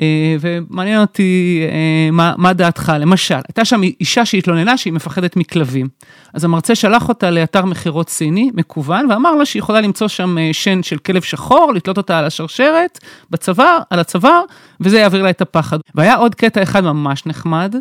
אה, 0.00 0.36
ומעניין 0.40 1.00
אותי 1.00 1.62
אה, 1.70 2.10
מה, 2.12 2.34
מה 2.36 2.52
דעתך, 2.52 2.92
למשל, 3.00 3.34
הייתה 3.48 3.64
שם 3.64 3.82
אישה 3.82 4.24
שהתלוננה 4.24 4.76
שהיא 4.76 4.92
מפחדת 4.92 5.36
מכלבים. 5.36 5.88
אז 6.34 6.44
המרצה 6.44 6.74
שלח 6.74 7.08
אותה 7.08 7.30
לאתר 7.30 7.64
מכירות 7.64 8.08
סיני, 8.08 8.50
מקוון, 8.54 9.10
ואמר 9.10 9.34
לה 9.34 9.44
שהיא 9.44 9.60
יכולה 9.60 9.80
למצוא 9.80 10.08
שם 10.08 10.38
אה, 10.38 10.48
שן 10.52 10.82
של 10.82 10.98
כלב 10.98 11.22
שחור, 11.22 11.72
לתלות 11.74 11.96
אותה 11.96 12.18
על 12.18 12.24
השרשרת, 12.24 12.98
בצוואר, 13.30 13.78
על 13.90 13.98
הצוואר, 13.98 14.42
וזה 14.80 14.98
יעביר 14.98 15.22
לה 15.22 15.30
את 15.30 15.40
הפחד. 15.40 15.78
והיה 15.94 16.14
עוד 16.14 16.34
קטע 16.34 16.62
אחד 16.62 16.84
ממש 16.84 17.26
נחמד, 17.26 17.74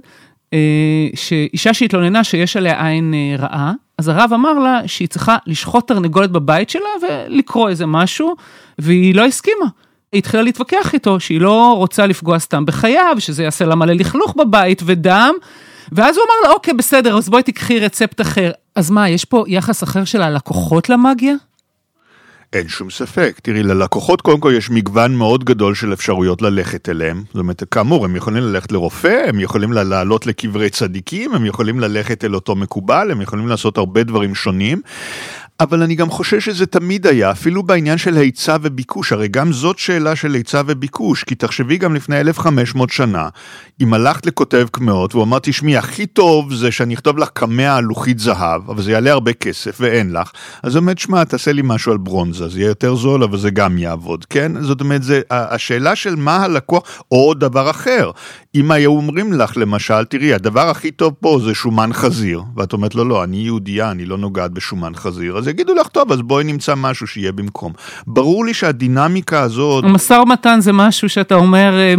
שאישה 1.15 1.73
שהתלוננה 1.73 2.23
שיש 2.23 2.57
עליה 2.57 2.87
עין 2.87 3.13
רעה, 3.39 3.73
אז 3.97 4.07
הרב 4.07 4.31
אמר 4.33 4.53
לה 4.53 4.81
שהיא 4.85 5.07
צריכה 5.07 5.37
לשחוט 5.47 5.87
תרנגולת 5.87 6.31
בבית 6.31 6.69
שלה 6.69 6.89
ולקרוא 7.01 7.69
איזה 7.69 7.85
משהו, 7.85 8.35
והיא 8.79 9.15
לא 9.15 9.25
הסכימה. 9.25 9.65
היא 10.11 10.19
התחילה 10.19 10.43
להתווכח 10.43 10.93
איתו 10.93 11.19
שהיא 11.19 11.41
לא 11.41 11.73
רוצה 11.77 12.05
לפגוע 12.05 12.39
סתם 12.39 12.65
בחייו, 12.65 13.15
שזה 13.19 13.43
יעשה 13.43 13.65
לה 13.65 13.75
מלא 13.75 13.93
לכלוך 13.93 14.35
בבית 14.37 14.81
ודם, 14.85 15.33
ואז 15.91 16.17
הוא 16.17 16.23
אמר 16.23 16.49
לה, 16.49 16.53
אוקיי, 16.55 16.73
בסדר, 16.73 17.17
אז 17.17 17.29
בואי 17.29 17.43
תקחי 17.43 17.79
רצפט 17.79 18.21
אחר. 18.21 18.51
אז 18.75 18.91
מה, 18.91 19.09
יש 19.09 19.25
פה 19.25 19.43
יחס 19.47 19.83
אחר 19.83 20.05
של 20.05 20.21
הלקוחות 20.21 20.89
למאגיה? 20.89 21.33
אין 22.53 22.67
שום 22.67 22.89
ספק. 22.89 23.39
תראי, 23.43 23.63
ללקוחות 23.63 24.21
קודם 24.21 24.39
כל 24.39 24.53
יש 24.57 24.69
מגוון 24.69 25.15
מאוד 25.15 25.43
גדול 25.43 25.75
של 25.75 25.93
אפשרויות 25.93 26.41
ללכת 26.41 26.89
אליהם. 26.89 27.23
זאת 27.27 27.39
אומרת, 27.39 27.63
כאמור, 27.71 28.05
הם 28.05 28.15
יכולים 28.15 28.43
ללכת 28.43 28.71
לרופא, 28.71 29.23
הם 29.27 29.39
יכולים 29.39 29.73
לעלות 29.73 30.27
לקברי 30.27 30.69
צדיקים, 30.69 31.33
הם 31.33 31.45
יכולים 31.45 31.79
ללכת 31.79 32.25
אל 32.25 32.35
אותו 32.35 32.55
מקובל, 32.55 33.11
הם 33.11 33.21
יכולים 33.21 33.47
לעשות 33.47 33.77
הרבה 33.77 34.03
דברים 34.03 34.35
שונים. 34.35 34.81
אבל 35.59 35.83
אני 35.83 35.95
גם 35.95 36.09
חושב 36.09 36.39
שזה 36.39 36.65
תמיד 36.65 37.07
היה, 37.07 37.31
אפילו 37.31 37.63
בעניין 37.63 37.97
של 37.97 38.17
היצע 38.17 38.57
וביקוש, 38.61 39.11
הרי 39.11 39.27
גם 39.27 39.53
זאת 39.53 39.79
שאלה 39.79 40.15
של 40.15 40.33
היצע 40.33 40.61
וביקוש, 40.65 41.23
כי 41.23 41.35
תחשבי 41.35 41.77
גם 41.77 41.95
לפני 41.95 42.19
1500 42.19 42.89
שנה, 42.89 43.29
אם 43.81 43.93
הלכת 43.93 44.25
לכותב 44.25 44.67
קמעות 44.71 45.15
והוא 45.15 45.23
אמר, 45.23 45.39
תשמעי, 45.39 45.77
הכי 45.77 46.05
טוב 46.05 46.53
זה 46.53 46.71
שאני 46.71 46.93
אכתוב 46.93 47.17
לך 47.17 47.29
קמע 47.33 47.75
על 47.75 47.83
לוחית 47.83 48.19
זהב, 48.19 48.69
אבל 48.69 48.81
זה 48.81 48.91
יעלה 48.91 49.11
הרבה 49.11 49.33
כסף 49.33 49.77
ואין 49.79 50.13
לך, 50.13 50.31
אז 50.63 50.75
הוא 50.75 50.81
אומר, 50.81 50.93
שמע, 50.97 51.23
תעשה 51.23 51.51
לי 51.51 51.61
משהו 51.65 51.91
על 51.91 51.97
ברונזה, 51.97 52.47
זה 52.47 52.59
יהיה 52.59 52.67
יותר 52.67 52.95
זול, 52.95 53.23
אבל 53.23 53.37
זה 53.37 53.49
גם 53.49 53.77
יעבוד, 53.77 54.25
כן? 54.25 54.51
זאת 54.61 54.81
אומרת, 54.81 55.03
זה, 55.03 55.21
השאלה 55.29 55.95
של 55.95 56.15
מה 56.15 56.37
הלקוח, 56.37 56.83
או 57.11 57.33
דבר 57.33 57.69
אחר, 57.69 58.11
אם 58.55 58.71
היו 58.71 58.91
אומרים 58.91 59.33
לך, 59.33 59.57
למשל, 59.57 60.05
תראי, 60.05 60.33
הדבר 60.33 60.69
הכי 60.69 60.91
טוב 60.91 61.13
פה 61.19 61.39
זה 61.43 61.55
שומן 61.55 61.89
חזיר, 61.93 62.41
ואת 62.55 62.73
אומרת 62.73 62.95
לו, 62.95 63.05
לא, 63.05 63.23
אני 63.23 63.37
יהודייה, 63.37 63.91
אני 63.91 64.05
לא 64.05 64.17
נוגעת 64.17 64.51
בשומן 64.51 64.95
חזיר, 64.95 65.37
אז 65.37 65.48
יגידו 65.49 65.73
לך, 65.73 65.87
טוב, 65.87 66.11
אז 66.11 66.21
בואי 66.21 66.43
נמצא 66.43 66.73
משהו 66.75 67.07
שיהיה 67.07 67.31
במקום. 67.31 67.73
ברור 68.07 68.45
לי 68.45 68.53
שהדינמיקה 68.53 69.41
הזאת... 69.41 69.83
המשא 69.83 70.13
ומתן 70.13 70.59
זה 70.61 70.73
משהו 70.73 71.09
שאתה 71.09 71.35
אומר, 71.35 71.73
אה, 71.79 71.93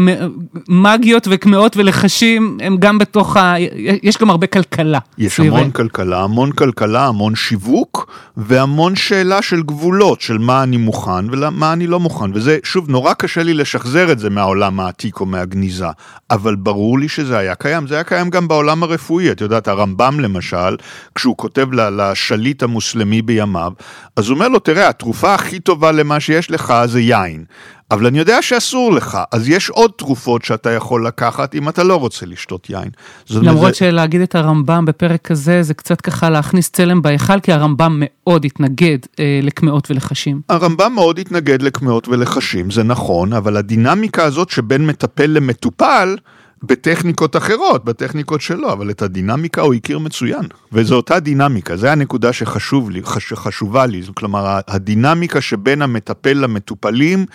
מגיות 0.69 1.29
וקמעות 1.31 1.77
ולחשים, 1.77 2.59
הם 2.63 2.77
גם 2.77 2.99
בתוך 2.99 3.37
ה... 3.37 3.55
יש 4.03 4.19
גם 4.19 4.31
הרבה 4.31 4.47
כלכלה. 4.47 4.99
יש 5.19 5.41
המון 5.41 5.71
כלכלה, 5.71 6.23
המון 6.23 6.53
כלכלה, 6.53 7.07
המון 7.07 7.35
שיווק, 7.35 8.13
והמון 8.37 8.97
שאלה 8.97 9.43
של 9.43 9.63
גבולות, 9.63 10.21
של 10.21 10.39
מה 10.39 10.63
אני 10.63 10.77
מוכן 10.77 11.31
ומה 11.33 11.73
אני 11.73 11.87
לא 11.87 12.01
מוכן. 12.01 12.31
וזה, 12.35 12.59
שוב, 12.65 12.91
נורא 12.91 13.15
קשה 13.15 13.43
לי 13.43 13.55
לשחזר 13.55 14.13
את 14.13 14.19
זה 14.19 14.31
מהעולם 14.31 14.81
העתיק 14.81 15.21
או 15.21 15.27
מהגניזה. 15.27 15.87
אבל 16.31 16.55
ברור 16.55 16.99
לי 16.99 17.09
שזה 17.09 17.39
היה 17.39 17.55
קיים, 17.55 17.87
זה 17.87 17.95
היה 17.95 18.05
קיים 18.05 18.31
גם 18.31 18.49
בעולם 18.49 18.83
הרפואי, 18.83 19.31
את 19.31 19.41
יודעת, 19.41 19.69
הרמב"ם 19.69 20.21
למשל, 20.21 20.77
כשהוא 21.15 21.37
כותב 21.37 21.69
לשליט 21.73 22.63
המוסלמי 22.63 23.23
בימיו, 23.41 23.73
אז 24.17 24.29
הוא 24.29 24.35
אומר 24.35 24.49
לו, 24.49 24.59
תראה, 24.59 24.89
התרופה 24.89 25.35
הכי 25.35 25.61
טובה 25.61 25.93
למה 25.93 26.21
שיש 26.21 26.51
לך 26.51 26.75
זה 26.87 27.01
יין. 27.01 27.45
אבל 27.91 28.07
אני 28.07 28.19
יודע 28.19 28.43
שאסור 28.43 28.93
לך, 28.93 29.19
אז 29.33 29.49
יש 29.49 29.71
עוד 29.71 29.91
תרופות 29.97 30.45
שאתה 30.45 30.71
יכול 30.71 31.07
לקחת 31.07 31.55
אם 31.55 31.69
אתה 31.69 31.83
לא 31.83 31.97
רוצה 31.97 32.27
לשתות 32.27 32.71
יין. 32.71 32.91
למרות 33.31 33.75
זה... 33.75 33.79
שלהגיד 33.79 34.21
את 34.21 34.35
הרמב"ם 34.35 34.85
בפרק 34.85 35.23
כזה, 35.23 35.63
זה 35.63 35.75
קצת 35.75 36.01
ככה 36.01 36.31
להכניס 36.31 36.71
צלם 36.71 37.03
בהיכל, 37.03 37.41
כי 37.41 37.53
הרמב"ם 37.53 37.97
מאוד 38.01 38.45
התנגד 38.45 38.99
אה, 39.21 39.41
לקמעות 39.43 39.91
ולחשים. 39.91 40.41
הרמב"ם 40.49 40.93
מאוד 40.95 41.19
התנגד 41.19 41.63
לקמעות 41.63 42.09
ולחשים, 42.09 42.71
זה 42.71 42.83
נכון, 42.83 43.33
אבל 43.33 43.57
הדינמיקה 43.57 44.25
הזאת 44.25 44.51
שבין 44.51 44.87
מטפל 44.87 45.27
למטופל, 45.27 46.17
בטכניקות 46.63 47.37
אחרות, 47.37 47.85
בטכניקות 47.85 48.41
שלו, 48.41 48.73
אבל 48.73 48.91
את 48.91 49.03
הדינמיקה 49.03 49.61
הוא 49.61 49.75
הכיר 49.75 49.99
מצוין. 49.99 50.45
וזו 50.73 50.97
אותה 50.97 51.21
דינמיקה, 51.21 51.77
זו 51.77 51.87
הנקודה 51.87 52.33
שחשוב 52.33 52.91
לי, 52.91 53.03
שחשובה 53.19 53.87
לי. 53.87 54.03
כלומר, 54.15 54.61
הדינמיקה 54.69 55.41
שבין 55.41 55.83
המטפל 55.83 56.33
למטופלים, 56.33 57.27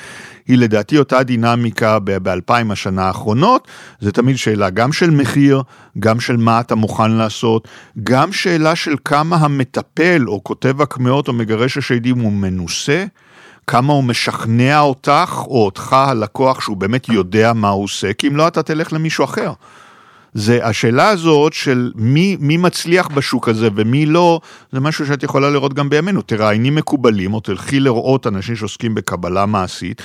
היא 0.47 0.57
לדעתי 0.57 0.97
אותה 0.97 1.23
דינמיקה 1.23 1.99
באלפיים 1.99 2.71
השנה 2.71 3.03
האחרונות. 3.03 3.67
זה 3.99 4.11
תמיד 4.11 4.37
שאלה 4.37 4.69
גם 4.69 4.91
של 4.91 5.09
מחיר, 5.09 5.61
גם 5.99 6.19
של 6.19 6.37
מה 6.37 6.59
אתה 6.59 6.75
מוכן 6.75 7.11
לעשות, 7.11 7.67
גם 8.03 8.31
שאלה 8.31 8.75
של 8.75 8.95
כמה 9.05 9.35
המטפל 9.35 10.23
או 10.27 10.43
כותב 10.43 10.81
הקמעות 10.81 11.27
או 11.27 11.33
מגרש 11.33 11.77
השדים 11.77 12.19
הוא 12.19 12.31
מנוסה. 12.31 13.05
כמה 13.67 13.93
הוא 13.93 14.03
משכנע 14.03 14.79
אותך 14.79 15.41
או 15.47 15.65
אותך 15.65 15.93
הלקוח 15.93 16.61
שהוא 16.61 16.77
באמת 16.77 17.09
יודע 17.09 17.53
מה 17.53 17.69
הוא 17.69 17.83
עושה, 17.83 18.13
כי 18.13 18.27
אם 18.27 18.35
לא 18.35 18.47
אתה 18.47 18.63
תלך 18.63 18.93
למישהו 18.93 19.25
אחר. 19.25 19.53
זה 20.33 20.65
השאלה 20.65 21.09
הזאת 21.09 21.53
של 21.53 21.91
מי, 21.95 22.37
מי 22.39 22.57
מצליח 22.57 23.07
בשוק 23.07 23.49
הזה 23.49 23.69
ומי 23.75 24.05
לא, 24.05 24.39
זה 24.71 24.79
משהו 24.79 25.05
שאת 25.05 25.23
יכולה 25.23 25.49
לראות 25.49 25.73
גם 25.73 25.89
בימינו. 25.89 26.21
תראייני 26.21 26.69
מקובלים 26.69 27.33
או 27.33 27.39
תלכי 27.39 27.79
לראות 27.79 28.27
אנשים 28.27 28.55
שעוסקים 28.55 28.95
בקבלה 28.95 29.45
מעשית, 29.45 30.01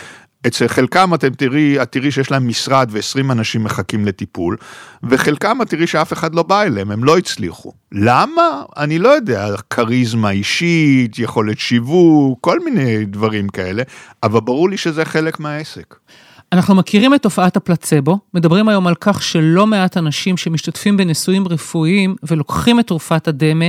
אצל 0.46 0.68
חלקם 0.68 1.14
אתם 1.14 1.31
תראי, 1.31 1.83
את 1.83 1.92
תראי 1.92 2.11
שיש 2.11 2.31
להם 2.31 2.48
משרד 2.48 2.88
ו-20 2.92 3.33
אנשים 3.33 3.64
מחכים 3.64 4.07
לטיפול, 4.07 4.57
וחלקם 5.03 5.62
את 5.62 5.70
תראי 5.70 5.87
שאף 5.87 6.12
אחד 6.12 6.35
לא 6.35 6.42
בא 6.42 6.62
אליהם, 6.62 6.90
הם 6.90 7.05
לא 7.05 7.18
הצליחו. 7.18 7.72
למה? 7.92 8.62
אני 8.76 8.98
לא 8.98 9.09
יודע, 9.09 9.48
כריזמה 9.70 10.31
אישית, 10.31 11.18
יכולת 11.18 11.59
שיווק, 11.59 12.38
כל 12.40 12.61
מיני 12.61 13.05
דברים 13.05 13.48
כאלה, 13.48 13.83
אבל 14.22 14.40
ברור 14.40 14.70
לי 14.70 14.76
שזה 14.76 15.05
חלק 15.05 15.40
מהעסק. 15.40 15.94
אנחנו 16.53 16.74
מכירים 16.74 17.14
את 17.14 17.22
תופעת 17.22 17.57
הפלצבו, 17.57 18.18
מדברים 18.35 18.68
היום 18.68 18.87
על 18.87 18.94
כך 19.00 19.22
שלא 19.22 19.66
מעט 19.66 19.96
אנשים 19.96 20.37
שמשתתפים 20.37 20.96
בניסויים 20.96 21.48
רפואיים 21.48 22.16
ולוקחים 22.22 22.81
את 22.81 22.87
תרופת 22.87 23.29
הדמה, 23.29 23.64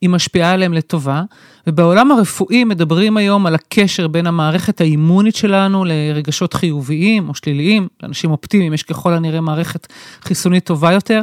היא 0.00 0.10
משפיעה 0.10 0.52
עליהם 0.52 0.72
לטובה, 0.72 1.22
ובעולם 1.66 2.12
הרפואי 2.12 2.64
מדברים 2.64 3.16
היום 3.16 3.46
על 3.46 3.54
הקשר 3.54 4.08
בין 4.08 4.26
המערכת 4.26 4.80
האימונית 4.80 5.36
שלנו 5.36 5.84
לרגשות 5.84 6.54
חיוביים 6.54 7.28
או 7.28 7.34
שליליים, 7.34 7.88
לאנשים 8.02 8.30
אופטימיים 8.30 8.74
יש 8.74 8.82
ככל 8.82 9.12
הנראה 9.12 9.40
מערכת 9.40 9.86
חיסונית 10.22 10.64
טובה 10.64 10.92
יותר, 10.92 11.22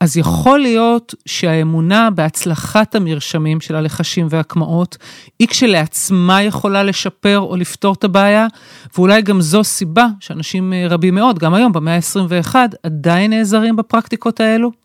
אז 0.00 0.16
יכול 0.16 0.58
להיות 0.58 1.14
שהאמונה 1.26 2.10
בהצלחת 2.10 2.94
המרשמים 2.94 3.60
של 3.60 3.74
הלחשים 3.74 4.26
והקמעות, 4.30 4.96
היא 5.38 5.48
כשלעצמה 5.48 6.42
יכולה 6.42 6.82
לשפר 6.82 7.38
או 7.38 7.56
לפתור 7.56 7.94
את 7.94 8.04
הבעיה, 8.04 8.46
ואולי 8.96 9.22
גם 9.22 9.40
זו 9.40 9.64
סיבה 9.64 10.06
שאנשים 10.20 10.72
רבים 10.90 11.14
מאוד, 11.14 11.38
גם 11.38 11.54
היום 11.54 11.72
במאה 11.72 11.94
ה-21, 11.94 12.54
עדיין 12.82 13.32
נעזרים 13.32 13.76
בפרקטיקות 13.76 14.40
האלו. 14.40 14.83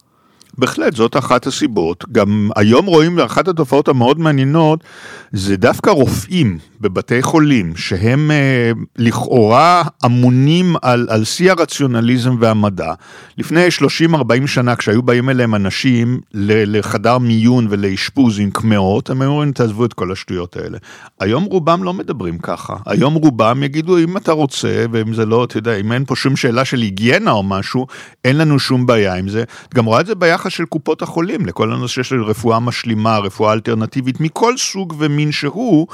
בהחלט, 0.59 0.95
זאת 0.95 1.17
אחת 1.17 1.47
הסיבות. 1.47 2.05
גם 2.11 2.49
היום 2.55 2.85
רואים, 2.85 3.19
אחת 3.19 3.47
התופעות 3.47 3.87
המאוד 3.87 4.19
מעניינות, 4.19 4.83
זה 5.31 5.57
דווקא 5.57 5.89
רופאים 5.89 6.57
בבתי 6.81 7.21
חולים, 7.21 7.75
שהם 7.75 8.31
אה, 8.31 8.71
לכאורה 8.97 9.83
אמונים 10.05 10.75
על, 10.81 11.07
על 11.09 11.23
שיא 11.23 11.51
הרציונליזם 11.51 12.35
והמדע. 12.39 12.93
לפני 13.37 13.67
30-40 14.13 14.47
שנה, 14.47 14.75
כשהיו 14.75 15.03
באים 15.03 15.29
אליהם 15.29 15.55
אנשים 15.55 16.19
לחדר 16.33 17.17
מיון 17.17 17.67
ולאשפוז 17.69 18.39
עם 18.39 18.51
קמעות, 18.51 19.09
הם 19.09 19.21
אומרים, 19.21 19.51
תעזבו 19.51 19.85
את 19.85 19.93
כל 19.93 20.11
השטויות 20.11 20.57
האלה. 20.57 20.77
היום 21.19 21.43
רובם 21.43 21.83
לא 21.83 21.93
מדברים 21.93 22.37
ככה. 22.37 22.75
היום 22.85 23.13
רובם 23.13 23.63
יגידו, 23.63 23.97
אם 23.97 24.17
אתה 24.17 24.31
רוצה, 24.31 24.85
ואם 24.91 25.13
זה 25.13 25.25
לא, 25.25 25.43
אתה 25.43 25.57
יודע, 25.57 25.75
אם 25.75 25.91
אין 25.91 26.05
פה 26.05 26.15
שום 26.15 26.35
שאלה 26.35 26.65
של 26.65 26.77
היגיינה 26.81 27.31
או 27.31 27.43
משהו, 27.43 27.87
אין 28.25 28.37
לנו 28.37 28.59
שום 28.59 28.85
בעיה 28.85 29.15
עם 29.15 29.29
זה. 29.29 29.43
גם 29.75 29.85
רואה 29.85 30.01
את 30.01 30.05
זה 30.05 30.15
ביחס 30.15 30.48
של 30.49 30.65
קופות 30.65 31.01
החולים, 31.01 31.45
לכל 31.45 31.73
הנושא 31.73 32.03
של 32.03 32.23
רפואה 32.23 32.59
משלימה, 32.59 33.17
רפואה 33.17 33.53
אלטרנטיבית, 33.53 34.19
מכל 34.19 34.57
סוג 34.57 34.95
ומין 34.97 35.31
שהוא, 35.31 35.87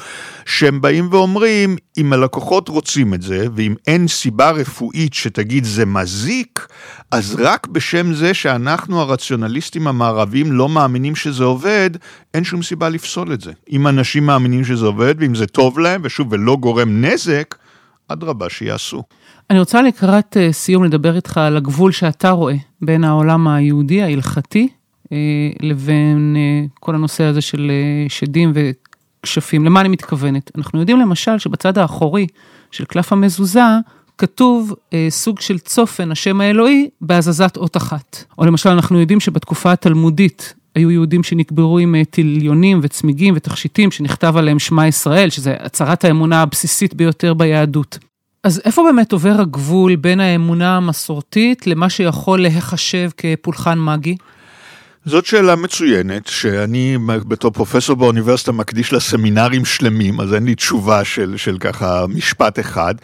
שהם 0.46 0.82
באים 0.82 1.08
ואומרים, 1.12 1.76
אם 1.98 2.14
הלקוחות 2.14 2.70
רוצים 2.70 3.14
את 3.14 3.22
זה, 3.22 3.48
ואם 3.56 3.76
אין 3.88 4.08
סיבה 4.08 4.52
רפואית 4.52 5.14
שתגיד 5.14 5.64
זה 5.64 5.86
מזיק, 5.86 6.68
אז 7.12 7.36
רק 7.40 7.68
בשם 7.68 8.14
זה 8.14 8.34
שאנחנו 8.34 9.02
הרציונליסטים 9.02 9.88
המערבים 9.88 10.52
לא 10.52 10.70
מאמינים 10.70 11.16
שזה 11.16 11.44
עובד, 11.44 11.90
אין 12.34 12.44
שום 12.44 12.64
סיבה 12.64 12.90
לפסול 12.90 13.34
את 13.34 13.42
זה. 13.42 13.52
אם 13.72 13.88
אנשים 13.88 14.26
מאמינים 14.26 14.66
שזה 14.66 14.86
עובד, 14.86 15.16
ואם 15.20 15.36
זה 15.36 15.48
טוב 15.48 15.80
להם, 15.80 16.02
ושוב, 16.04 16.28
ולא 16.32 16.56
גורם 16.56 17.06
נזק, 17.06 17.56
אדרבה 18.08 18.50
שיעשו. 18.50 19.04
אני 19.50 19.60
רוצה 19.60 19.82
לקראת 19.82 20.38
אה, 20.38 20.52
סיום 20.52 20.84
לדבר 20.84 21.16
איתך 21.16 21.38
על 21.38 21.58
הגבול 21.58 21.92
שאתה 21.92 22.30
רואה 22.30 22.56
בין 22.82 23.04
העולם 23.04 23.48
היהודי 23.48 24.04
ההלכתי 24.04 24.68
אה, 25.12 25.18
לבין 25.62 26.36
אה, 26.38 26.66
כל 26.80 26.96
הנושא 26.96 27.24
הזה 27.24 27.42
של 27.42 27.72
שדים 28.10 28.54
וכשפים. 28.56 29.66
למה 29.66 29.82
אני 29.82 29.90
מתכוונת? 29.90 30.52
אנחנו 30.58 30.80
יודעים 30.80 31.00
למשל 31.00 31.40
שבצד 31.40 31.78
האחורי 31.78 32.28
של 32.72 32.86
קלף 32.86 33.14
המזוזה 33.14 33.62
כתוב 34.18 34.74
סוג 35.10 35.40
של 35.40 35.60
צופן, 35.60 36.12
השם 36.12 36.42
האלוהי, 36.42 36.90
בהזזת 37.02 37.58
אות 37.58 37.78
אחת. 37.78 38.24
או 38.38 38.46
למשל, 38.46 38.70
אנחנו 38.70 39.00
יודעים 39.00 39.20
שבתקופה 39.20 39.72
התלמודית 39.72 40.54
היו 40.76 40.92
יהודים 40.92 41.24
שנקברו 41.24 41.80
עם 41.80 41.96
טיליונים 42.04 42.80
וצמיגים 42.84 43.34
ותכשיטים 43.38 43.92
שנכתב 43.92 44.38
עליהם 44.38 44.60
שמע 44.60 44.88
ישראל, 44.88 45.30
שזה 45.30 45.56
הצהרת 45.60 46.06
האמונה 46.06 46.42
הבסיסית 46.42 46.94
ביותר 46.94 47.34
ביהדות. 47.34 47.98
אז 48.44 48.62
איפה 48.66 48.84
באמת 48.84 49.12
עובר 49.12 49.42
הגבול 49.42 49.96
בין 49.96 50.20
האמונה 50.20 50.78
המסורתית 50.78 51.68
למה 51.68 51.90
שיכול 51.90 52.42
להיחשב 52.42 53.10
כפולחן 53.18 53.80
מגי? 53.80 54.16
זאת 55.06 55.26
שאלה 55.26 55.56
מצוינת, 55.56 56.28
שאני 56.28 56.98
בתור 57.08 57.52
פרופסור 57.52 57.96
באוניברסיטה 57.96 58.52
מקדיש 58.52 58.94
לה 58.94 59.00
סמינרים 59.00 59.66
שלמים, 59.66 60.22
אז 60.22 60.34
אין 60.34 60.46
לי 60.46 60.56
תשובה 60.56 61.04
של, 61.04 61.38
של 61.38 61.58
ככה 61.58 62.06
משפט 62.08 62.60
אחד. 62.60 62.96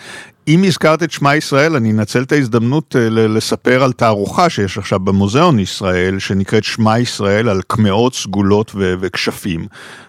אם 0.48 0.64
הזכרת 0.64 1.04
את 1.04 1.12
שמע 1.12 1.36
ישראל, 1.36 1.76
אני 1.76 1.92
אנצל 1.92 2.24
את 2.24 2.32
ההזדמנות 2.32 2.96
אה, 2.96 3.10
לספר 3.10 3.84
על 3.84 3.92
תערוכה 3.92 4.50
שיש 4.50 4.78
עכשיו 4.78 5.00
במוזיאון 5.00 5.60
ישראל, 5.60 6.20
שנקראת 6.20 6.64
שמע 6.64 7.00
ישראל 7.00 7.50
על 7.50 7.62
קמעות, 7.68 8.16
סגולות 8.16 8.72
וכשפים. 8.76 9.68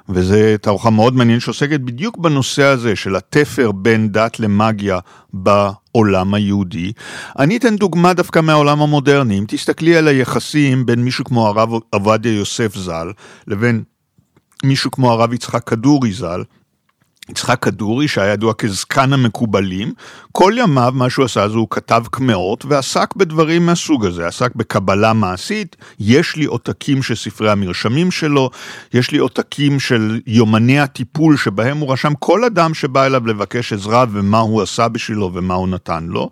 וזו 0.08 0.36
תערוכה 0.60 0.90
מאוד 0.90 1.16
מעניינת 1.16 1.42
שעוסקת 1.42 1.80
בדיוק 1.80 2.18
בנושא 2.18 2.62
הזה 2.62 2.96
של 2.96 3.16
התפר 3.16 3.72
בין 3.72 4.12
דת 4.12 4.40
למאגיה 4.40 4.98
בעולם 5.32 6.34
היהודי. 6.34 6.92
אני 7.38 7.56
אתן 7.56 7.76
דוגמה 7.76 8.14
דווקא 8.14 8.40
מהעולם 8.40 8.82
המודרני. 8.82 9.38
אם 9.38 9.44
תסתכלי 9.48 9.96
על 9.96 10.08
היחסים 10.08 10.86
בין 10.86 11.04
מישהו 11.04 11.24
כמו 11.24 11.48
הרב 11.48 11.70
עובדיה 11.90 12.32
יוסף 12.32 12.76
ז"ל, 12.76 13.12
לבין 13.46 13.82
מישהו 14.64 14.90
כמו 14.90 15.12
הרב 15.12 15.32
יצחק 15.32 15.64
כדורי 15.64 16.12
ז"ל, 16.12 16.42
יצחק 17.30 17.58
כדורי 17.62 18.08
שהיה 18.08 18.32
ידוע 18.32 18.54
כזקן 18.54 19.12
המקובלים, 19.12 19.92
כל 20.32 20.52
ימיו 20.56 20.92
מה 20.94 21.10
שהוא 21.10 21.24
עשה 21.24 21.48
זה 21.48 21.56
הוא 21.56 21.66
כתב 21.70 22.02
קמעות 22.10 22.64
ועסק 22.64 23.16
בדברים 23.16 23.66
מהסוג 23.66 24.06
הזה, 24.06 24.26
עסק 24.26 24.54
בקבלה 24.54 25.12
מעשית, 25.12 25.76
יש 26.00 26.36
לי 26.36 26.44
עותקים 26.44 27.02
של 27.02 27.14
ספרי 27.14 27.50
המרשמים 27.50 28.10
שלו, 28.10 28.50
יש 28.94 29.10
לי 29.10 29.18
עותקים 29.18 29.80
של 29.80 30.20
יומני 30.26 30.80
הטיפול 30.80 31.36
שבהם 31.36 31.78
הוא 31.78 31.92
רשם 31.92 32.12
כל 32.18 32.44
אדם 32.44 32.74
שבא 32.74 33.06
אליו 33.06 33.26
לבקש 33.26 33.72
עזרה 33.72 34.04
ומה 34.12 34.38
הוא 34.38 34.62
עשה 34.62 34.88
בשבילו 34.88 35.30
ומה 35.34 35.54
הוא 35.54 35.68
נתן 35.68 36.04
לו. 36.08 36.30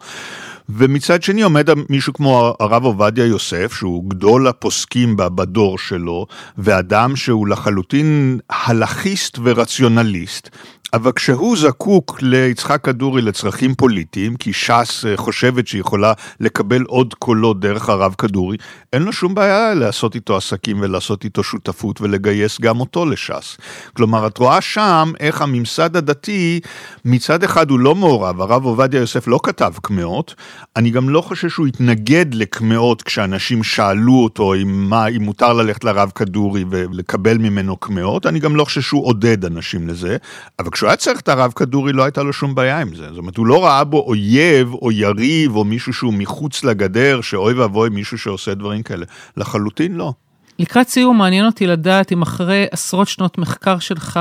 ומצד 0.76 1.22
שני 1.22 1.42
עומד 1.42 1.68
מישהו 1.88 2.12
כמו 2.12 2.55
הרב 2.61 2.85
עובדיה 2.85 3.26
יוסף, 3.26 3.74
שהוא 3.74 4.11
גדול 4.11 4.48
הפוסקים 4.48 5.16
בדור 5.16 5.79
שלו, 5.79 6.26
ואדם 6.59 7.16
שהוא 7.16 7.48
לחלוטין 7.48 8.38
הלכיסט 8.50 9.38
ורציונליסט, 9.42 10.50
אבל 10.92 11.12
כשהוא 11.12 11.57
זקוק 11.57 12.18
ליצחק 12.22 12.85
כדורי 12.85 13.22
לצרכים 13.22 13.74
פוליטיים, 13.74 14.37
כי 14.37 14.53
ש"ס 14.53 15.05
אה, 15.07 15.16
חושבת 15.16 15.66
שהיא 15.66 15.81
יכולה 15.81 16.12
לקבל 16.40 16.83
עוד 16.83 17.14
קולות 17.14 17.61
דרך 17.61 17.88
הרב 17.88 18.14
כדורי, 18.18 18.57
אין 18.92 19.03
לו 19.03 19.12
שום 19.12 19.35
בעיה 19.35 19.74
לעשות 19.74 20.14
איתו 20.14 20.37
עסקים 20.37 20.81
ולעשות 20.81 21.24
איתו 21.24 21.42
שותפות 21.42 22.00
ולגייס 22.00 22.61
גם 22.61 22.81
אותו 22.81 23.07
לש"ס. 23.07 23.57
כלומר, 23.96 24.26
את 24.26 24.38
רואה 24.38 24.61
שם 24.61 25.12
איך 25.20 25.42
הממסד 25.42 25.96
הדתי, 25.96 26.61
מצד 27.05 27.44
אחד 27.44 27.70
הוא 27.70 27.79
לא 27.79 27.94
מעורב, 27.94 28.40
הרב 28.40 28.64
עובדיה 28.64 29.00
יוסף 29.00 29.29
לא 29.29 29.40
כתב 29.42 29.72
קמעות, 29.83 30.35
אני 30.76 30.90
גם 30.90 31.09
לא 31.09 31.20
חושב 31.20 31.48
שהוא 31.48 31.66
התנגד 31.66 32.35
לקמעות 32.35 33.03
כשאנשים 33.03 33.62
שאלו 33.62 34.14
אותו 34.24 34.55
אם, 34.55 34.90
מה, 34.90 35.07
אם 35.07 35.22
מותר 35.22 35.53
ללכת 35.53 35.85
לרב 35.85 36.11
כדורי 36.14 36.64
ולקבל 36.70 37.38
ממנו 37.38 37.76
קמעות, 37.76 38.26
אני 38.26 38.38
גם 38.38 38.57
לא 38.57 38.64
חושב 38.64 38.81
שהוא 38.81 39.07
עודד 39.07 39.44
אנשים 39.44 39.88
לזה, 39.88 40.16
אבל 40.59 40.70
כשהוא 40.80 40.88
היה 40.88 40.96
צריך 40.96 41.20
את 41.20 41.28
הרב 41.28 41.52
כדורי 41.56 41.92
לא 41.92 42.04
הייתה 42.04 42.22
לו 42.22 42.32
שום 42.32 42.54
בעיה 42.54 42.80
עם 42.80 42.94
זה. 42.94 43.08
זאת 43.08 43.18
אומרת, 43.18 43.36
הוא 43.36 43.46
לא 43.46 43.64
ראה 43.64 43.84
בו 43.84 43.98
אויב 44.06 44.74
או 44.74 44.92
יריב 44.92 45.56
או 45.56 45.64
מישהו 45.64 45.92
שהוא 45.92 46.12
מחוץ 46.14 46.64
לגדר, 46.64 47.20
שאוי 47.20 47.54
ואבוי 47.54 47.90
מישהו 47.90 48.18
שעושה 48.18 48.54
דברים 48.54 48.82
כאלה. 48.82 49.06
לחלוטין 49.36 49.92
לא. 49.92 50.12
לקראת 50.58 50.88
סיום 50.88 51.18
מעניין 51.18 51.46
אותי 51.46 51.66
לדעת 51.66 52.12
אם 52.12 52.22
אחרי 52.22 52.66
עשרות 52.70 53.08
שנות 53.08 53.38
מחקר 53.38 53.78
שלך 53.78 54.20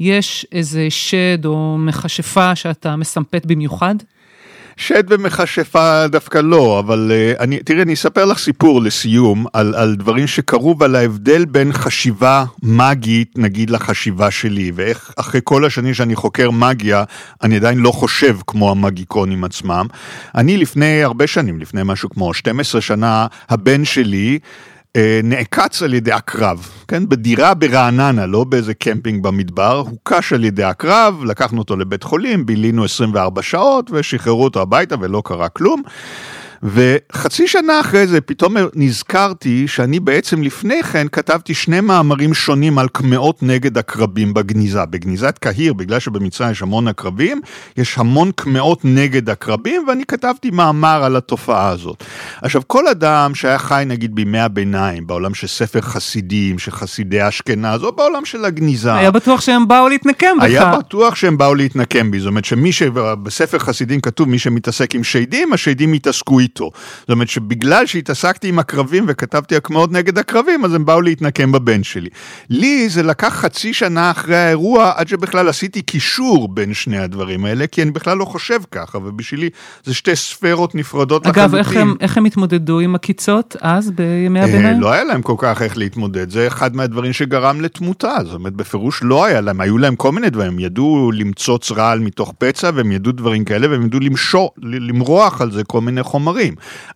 יש 0.00 0.46
איזה 0.52 0.86
שד 0.90 1.44
או 1.44 1.76
מכשפה 1.78 2.54
שאתה 2.54 2.96
מסמפת 2.96 3.46
במיוחד? 3.46 3.94
שד 4.76 5.04
ומכשפה 5.08 6.06
דווקא 6.06 6.38
לא, 6.38 6.78
אבל 6.78 7.12
uh, 7.12 7.40
אני, 7.40 7.58
תראי, 7.58 7.82
אני 7.82 7.94
אספר 7.94 8.24
לך 8.24 8.38
סיפור 8.38 8.82
לסיום 8.82 9.46
על, 9.52 9.74
על 9.74 9.94
דברים 9.94 10.26
שקרו 10.26 10.76
ועל 10.78 10.96
ההבדל 10.96 11.44
בין 11.44 11.72
חשיבה 11.72 12.44
מגית, 12.62 13.38
נגיד, 13.38 13.70
לחשיבה 13.70 14.30
שלי, 14.30 14.72
ואיך 14.74 15.12
אחרי 15.16 15.40
כל 15.44 15.64
השנים 15.64 15.94
שאני 15.94 16.16
חוקר 16.16 16.50
מגיה, 16.50 17.04
אני 17.42 17.56
עדיין 17.56 17.78
לא 17.78 17.90
חושב 17.90 18.36
כמו 18.46 18.70
המגיקונים 18.70 19.44
עצמם. 19.44 19.86
אני 20.34 20.56
לפני 20.56 21.02
הרבה 21.02 21.26
שנים, 21.26 21.60
לפני 21.60 21.80
משהו 21.84 22.10
כמו 22.10 22.34
12 22.34 22.80
שנה, 22.80 23.26
הבן 23.48 23.84
שלי, 23.84 24.38
אה, 24.38 24.38
נעקץ 25.24 25.82
על 25.82 25.94
ידי 25.94 26.12
עקרב, 26.12 26.68
כן? 26.88 27.08
בדירה 27.08 27.54
ברעננה, 27.54 28.26
לא 28.26 28.44
באיזה 28.44 28.74
קמפינג 28.74 29.22
במדבר, 29.22 29.84
הוקש 29.90 30.32
על 30.32 30.44
ידי 30.44 30.62
עקרב, 30.64 31.24
לקחנו 31.24 31.58
אותו 31.58 31.76
לבית 31.76 32.02
חולים, 32.02 32.46
בילינו 32.46 32.84
24 32.84 33.42
שעות 33.42 33.90
ושחררו 33.90 34.44
אותו 34.44 34.62
הביתה 34.62 34.96
ולא 35.00 35.22
קרה 35.24 35.48
כלום. 35.48 35.82
וחצי 36.64 37.48
שנה 37.48 37.80
אחרי 37.80 38.06
זה 38.06 38.20
פתאום 38.20 38.56
נזכרתי 38.74 39.68
שאני 39.68 40.00
בעצם 40.00 40.42
לפני 40.42 40.82
כן 40.82 41.06
כתבתי 41.12 41.54
שני 41.54 41.80
מאמרים 41.80 42.34
שונים 42.34 42.78
על 42.78 42.88
קמעות 42.88 43.42
נגד 43.42 43.78
עקרבים 43.78 44.34
בגניזה. 44.34 44.84
בגניזת 44.84 45.38
קהיר, 45.38 45.72
בגלל 45.72 45.98
שבמצרים 45.98 46.50
יש 46.50 46.62
המון 46.62 46.88
עקרבים, 46.88 47.40
יש 47.76 47.98
המון 47.98 48.30
קמעות 48.36 48.80
נגד 48.84 49.30
עקרבים, 49.30 49.84
ואני 49.88 50.04
כתבתי 50.04 50.50
מאמר 50.50 51.04
על 51.04 51.16
התופעה 51.16 51.68
הזאת. 51.68 52.04
עכשיו, 52.42 52.62
כל 52.66 52.88
אדם 52.88 53.34
שהיה 53.34 53.58
חי 53.58 53.84
נגיד 53.86 54.14
בימי 54.14 54.40
הביניים, 54.40 55.06
בעולם 55.06 55.34
של 55.34 55.46
ספר 55.46 55.80
חסידים, 55.80 56.58
של 56.58 56.70
חסידי 56.70 57.28
אשכנז, 57.28 57.82
או 57.82 57.92
בעולם 57.92 58.24
של 58.24 58.44
הגניזה. 58.44 58.94
היה 58.94 59.10
בטוח 59.10 59.40
שהם 59.40 59.68
באו 59.68 59.88
להתנקם 59.88 60.36
בך. 60.38 60.44
היה 60.44 60.76
בטוח 60.78 61.14
שהם 61.14 61.38
באו 61.38 61.54
להתנקם 61.54 62.10
בי, 62.10 62.20
זאת 62.20 62.28
אומרת 62.28 62.44
שמי 62.44 62.72
שבספר 62.72 63.58
חסידים 63.58 64.00
כתוב 64.00 64.28
מי 64.28 64.38
שמתעסק 64.38 64.94
עם 64.94 65.04
שדים, 65.04 65.52
השדים 65.52 65.94
יתעסקו 65.94 66.38
איתו. 66.38 66.53
זאת 66.62 67.10
אומרת 67.10 67.28
שבגלל 67.28 67.86
שהתעסקתי 67.86 68.48
עם 68.48 68.58
עקרבים 68.58 69.04
וכתבתי 69.08 69.56
הקמעות 69.56 69.92
נגד 69.92 70.18
עקרבים, 70.18 70.64
אז 70.64 70.74
הם 70.74 70.84
באו 70.84 71.00
להתנקם 71.00 71.52
בבן 71.52 71.82
שלי. 71.82 72.10
לי 72.50 72.88
זה 72.88 73.02
לקח 73.02 73.28
חצי 73.28 73.74
שנה 73.74 74.10
אחרי 74.10 74.36
האירוע 74.36 74.92
עד 74.96 75.08
שבכלל 75.08 75.48
עשיתי 75.48 75.82
קישור 75.82 76.48
בין 76.48 76.74
שני 76.74 76.98
הדברים 76.98 77.44
האלה, 77.44 77.66
כי 77.66 77.82
אני 77.82 77.90
בכלל 77.90 78.16
לא 78.16 78.24
חושב 78.24 78.60
ככה, 78.70 78.98
ובשבילי 78.98 79.50
זה 79.84 79.94
שתי 79.94 80.16
ספרות 80.16 80.74
נפרדות 80.74 81.26
אגב, 81.26 81.36
לחלוטין. 81.36 81.60
אגב, 81.60 81.68
איך 81.68 81.76
הם, 81.76 81.94
איך 82.00 82.18
הם 82.18 82.24
התמודדו 82.24 82.78
עם 82.80 82.94
עקיצות 82.94 83.56
אז 83.60 83.90
בימי 83.90 84.40
אה, 84.40 84.44
הביניים? 84.44 84.80
לא 84.80 84.92
היה 84.92 85.04
להם 85.04 85.22
כל 85.22 85.34
כך 85.38 85.62
איך 85.62 85.76
להתמודד, 85.78 86.30
זה 86.30 86.46
אחד 86.46 86.76
מהדברים 86.76 87.12
שגרם 87.12 87.60
לתמותה, 87.60 88.14
זאת 88.24 88.34
אומרת 88.34 88.52
בפירוש 88.52 89.00
לא 89.02 89.24
היה 89.24 89.40
להם, 89.40 89.60
היו 89.60 89.78
להם 89.78 89.96
כל 89.96 90.12
מיני 90.12 90.30
דברים, 90.30 90.52
הם 90.52 90.60
ידעו 90.60 91.10
למצוץ 91.14 91.72
רעל 91.72 91.98
מתוך 91.98 92.32
פצע 92.38 92.70
והם 92.74 92.92
ידעו 92.92 93.12
דברים 93.12 93.44
כאלה 93.44 93.70
והם 93.70 93.86
ידעו 93.86 94.00
למשור, 94.00 94.50
למרוח 94.62 95.40
על 95.40 95.50
זה 95.50 95.64
כל 95.64 95.80
מיני 95.80 96.02
חומרים. 96.02 96.33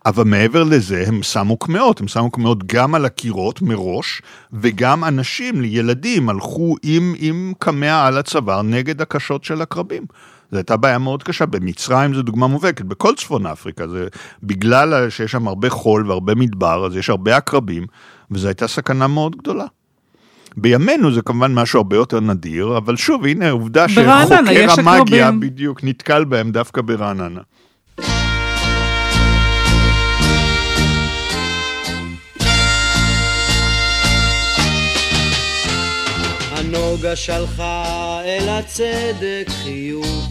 אבל 0.06 0.24
מעבר 0.24 0.64
לזה 0.64 1.04
הם 1.06 1.22
שמו 1.22 1.56
קמעות, 1.56 2.00
הם 2.00 2.08
שמו 2.08 2.30
קמעות 2.30 2.66
גם 2.66 2.94
על 2.94 3.04
הקירות 3.04 3.62
מראש, 3.62 4.22
וגם 4.52 5.04
אנשים, 5.04 5.64
ילדים, 5.64 6.28
הלכו 6.28 6.76
עם, 6.82 7.14
עם 7.18 7.52
קמע 7.58 8.06
על 8.06 8.18
הצוואר 8.18 8.62
נגד 8.62 9.02
הקשות 9.02 9.44
של 9.44 9.62
הקרבים. 9.62 10.02
זו 10.50 10.56
הייתה 10.56 10.76
בעיה 10.76 10.98
מאוד 10.98 11.22
קשה, 11.22 11.46
במצרים 11.46 12.14
זו 12.14 12.22
דוגמה 12.22 12.46
מובהקת, 12.46 12.84
בכל 12.84 13.14
צפון 13.14 13.46
אפריקה, 13.46 13.88
זה 13.88 14.08
בגלל 14.42 15.10
שיש 15.10 15.32
שם 15.32 15.48
הרבה 15.48 15.70
חול 15.70 16.08
והרבה 16.08 16.34
מדבר, 16.34 16.86
אז 16.86 16.96
יש 16.96 17.10
הרבה 17.10 17.36
עקרבים, 17.36 17.86
וזו 18.30 18.48
הייתה 18.48 18.68
סכנה 18.68 19.06
מאוד 19.06 19.36
גדולה. 19.36 19.66
בימינו 20.56 21.12
זה 21.12 21.22
כמובן 21.22 21.54
משהו 21.54 21.78
הרבה 21.78 21.96
יותר 21.96 22.20
נדיר, 22.20 22.76
אבל 22.76 22.96
שוב, 22.96 23.24
הנה 23.24 23.50
עובדה 23.50 23.88
שחוקר 23.88 24.36
המאגיה 24.78 25.30
בדיוק 25.30 25.84
נתקל 25.84 26.24
בהם 26.24 26.52
דווקא 26.52 26.82
ברעננה. 26.82 27.40
הנוגה 36.98 37.16
שלחה 37.16 38.20
אל 38.24 38.48
הצדק 38.48 39.48
חיוך, 39.62 40.28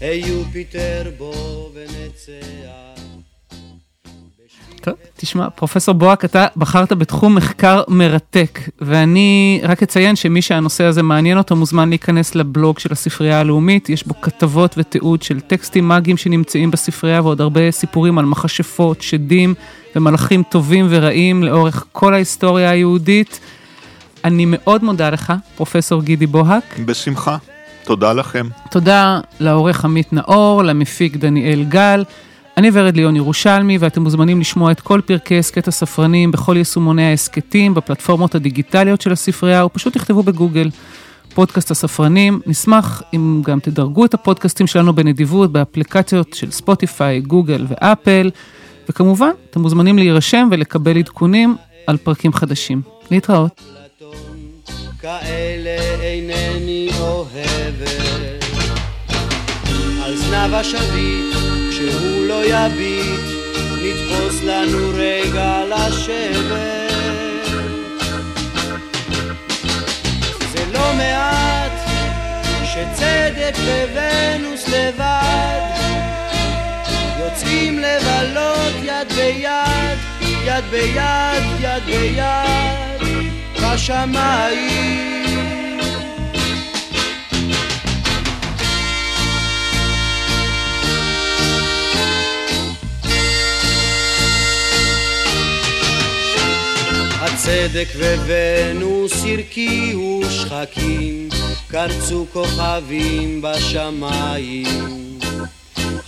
היו 0.00 0.42
פיטר 0.52 1.10
בו 1.18 1.70
ונצח. 1.74 3.02
טוב, 4.80 4.94
תשמע, 5.16 5.50
פרופסור 5.50 5.94
בוהק, 5.94 6.24
אתה 6.24 6.46
בחרת 6.56 6.92
בתחום 6.92 7.34
מחקר 7.34 7.82
מרתק, 7.88 8.58
ואני 8.80 9.60
רק 9.62 9.82
אציין 9.82 10.16
שמי 10.16 10.42
שהנושא 10.42 10.84
הזה 10.84 11.02
מעניין 11.02 11.38
אותו 11.38 11.56
מוזמן 11.56 11.88
להיכנס 11.88 12.34
לבלוג 12.34 12.78
של 12.78 12.92
הספרייה 12.92 13.40
הלאומית, 13.40 13.88
יש 13.88 14.06
בו 14.06 14.20
כתבות 14.20 14.74
ותיעוד 14.78 15.22
של 15.22 15.40
טקסטים 15.40 15.88
מאגיים 15.88 16.16
שנמצאים 16.16 16.70
בספרייה 16.70 17.22
ועוד 17.22 17.40
הרבה 17.40 17.70
סיפורים 17.70 18.18
על 18.18 18.24
מכשפות, 18.24 19.02
שדים 19.02 19.54
ומלאכים 19.96 20.42
טובים 20.42 20.86
ורעים 20.90 21.42
לאורך 21.42 21.84
כל 21.92 22.14
ההיסטוריה 22.14 22.70
היהודית. 22.70 23.40
אני 24.28 24.44
מאוד 24.48 24.84
מודה 24.84 25.10
לך, 25.10 25.32
פרופסור 25.56 26.02
גידי 26.02 26.26
בוהק. 26.26 26.78
בשמחה, 26.84 27.36
תודה 27.84 28.12
לכם. 28.12 28.48
תודה 28.70 29.20
לעורך 29.40 29.84
עמית 29.84 30.12
נאור, 30.12 30.62
למפיק 30.62 31.16
דניאל 31.16 31.64
גל. 31.64 32.04
אני 32.56 32.70
ורד 32.72 32.96
ליאון 32.96 33.16
ירושלמי, 33.16 33.78
ואתם 33.78 34.02
מוזמנים 34.02 34.40
לשמוע 34.40 34.72
את 34.72 34.80
כל 34.80 35.00
פרקי 35.06 35.38
הסכת 35.38 35.68
הספרנים 35.68 36.30
בכל 36.30 36.56
יישומוני 36.56 37.10
ההסכתים, 37.10 37.74
בפלטפורמות 37.74 38.34
הדיגיטליות 38.34 39.00
של 39.00 39.12
הספרייה, 39.12 39.62
או 39.62 39.72
פשוט 39.72 39.94
תכתבו 39.94 40.22
בגוגל. 40.22 40.70
פודקאסט 41.34 41.70
הספרנים, 41.70 42.40
נשמח 42.46 43.02
אם 43.14 43.42
גם 43.44 43.60
תדרגו 43.60 44.04
את 44.04 44.14
הפודקאסטים 44.14 44.66
שלנו 44.66 44.92
בנדיבות 44.92 45.52
באפליקציות 45.52 46.34
של 46.34 46.50
ספוטיפיי, 46.50 47.20
גוגל 47.20 47.66
ואפל, 47.68 48.30
וכמובן, 48.88 49.30
אתם 49.50 49.60
מוזמנים 49.60 49.98
להירשם 49.98 50.48
ולקבל 50.50 50.98
עדכונים 50.98 51.56
על 51.86 51.96
פרקים 51.96 52.32
חדשים. 52.32 52.82
להתראות. 53.10 53.77
כאלה 55.00 56.00
אינני 56.02 56.90
אוהבת 57.00 58.44
על 60.04 60.16
זנב 60.16 60.54
השביט 60.54 61.34
שהוא 61.70 62.26
לא 62.26 62.42
יביט, 62.44 63.20
נתפוס 63.82 64.42
לנו 64.42 64.90
רגע 64.94 65.62
לשבת. 65.68 66.88
זה 70.52 70.64
לא 70.72 70.92
מעט 70.96 71.72
שצדק 72.64 73.54
וונוס 73.94 74.68
לבד 74.68 75.60
יוצאים 77.20 77.78
לבלות 77.78 78.74
יד 78.82 79.12
ביד, 79.16 79.98
יד 80.20 80.64
ביד, 80.70 81.42
יד 81.60 81.84
ביד, 81.86 82.97
בשמיים. 83.74 85.08
הצדק 97.20 97.88
וונוס 97.96 99.24
הרקיעו 99.24 100.22
שחקים, 100.30 101.28
קרצו 101.68 102.26
כוכבים 102.32 103.42
בשמיים. 103.42 105.18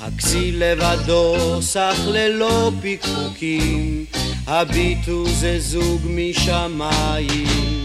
הכסיל 0.01 0.65
לבדו 0.65 1.63
סך 1.63 1.99
ללא 2.07 2.71
פיקפוקים, 2.81 4.05
הביטו 4.53 5.27
זה 5.27 5.61
זוג 5.61 6.01
משמיים. 6.05 7.85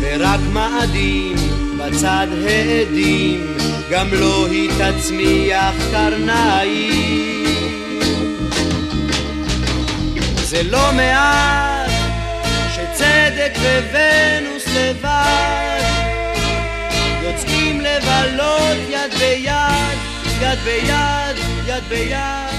ורק 0.00 0.40
מאדים 0.52 1.36
בצד 1.78 2.26
העדים, 2.46 3.56
גם 3.90 4.08
לא 4.12 4.46
היא 4.46 4.70
תצמיח 4.70 5.74
קרניים. 5.90 7.44
זה 10.42 10.62
לא 10.62 10.92
מעט 10.96 11.90
שצדק 12.74 13.52
וונוס 13.92 14.66
לבד 14.74 15.80
יוצאים 17.22 17.80
לבלות 17.80 18.78
יד 18.90 19.14
ביד, 19.18 19.98
יד 20.40 20.58
ביד, 20.64 21.36
יד 21.66 21.82
ביד 21.88 22.54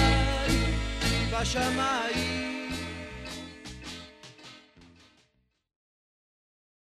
בשמיים 1.32 2.05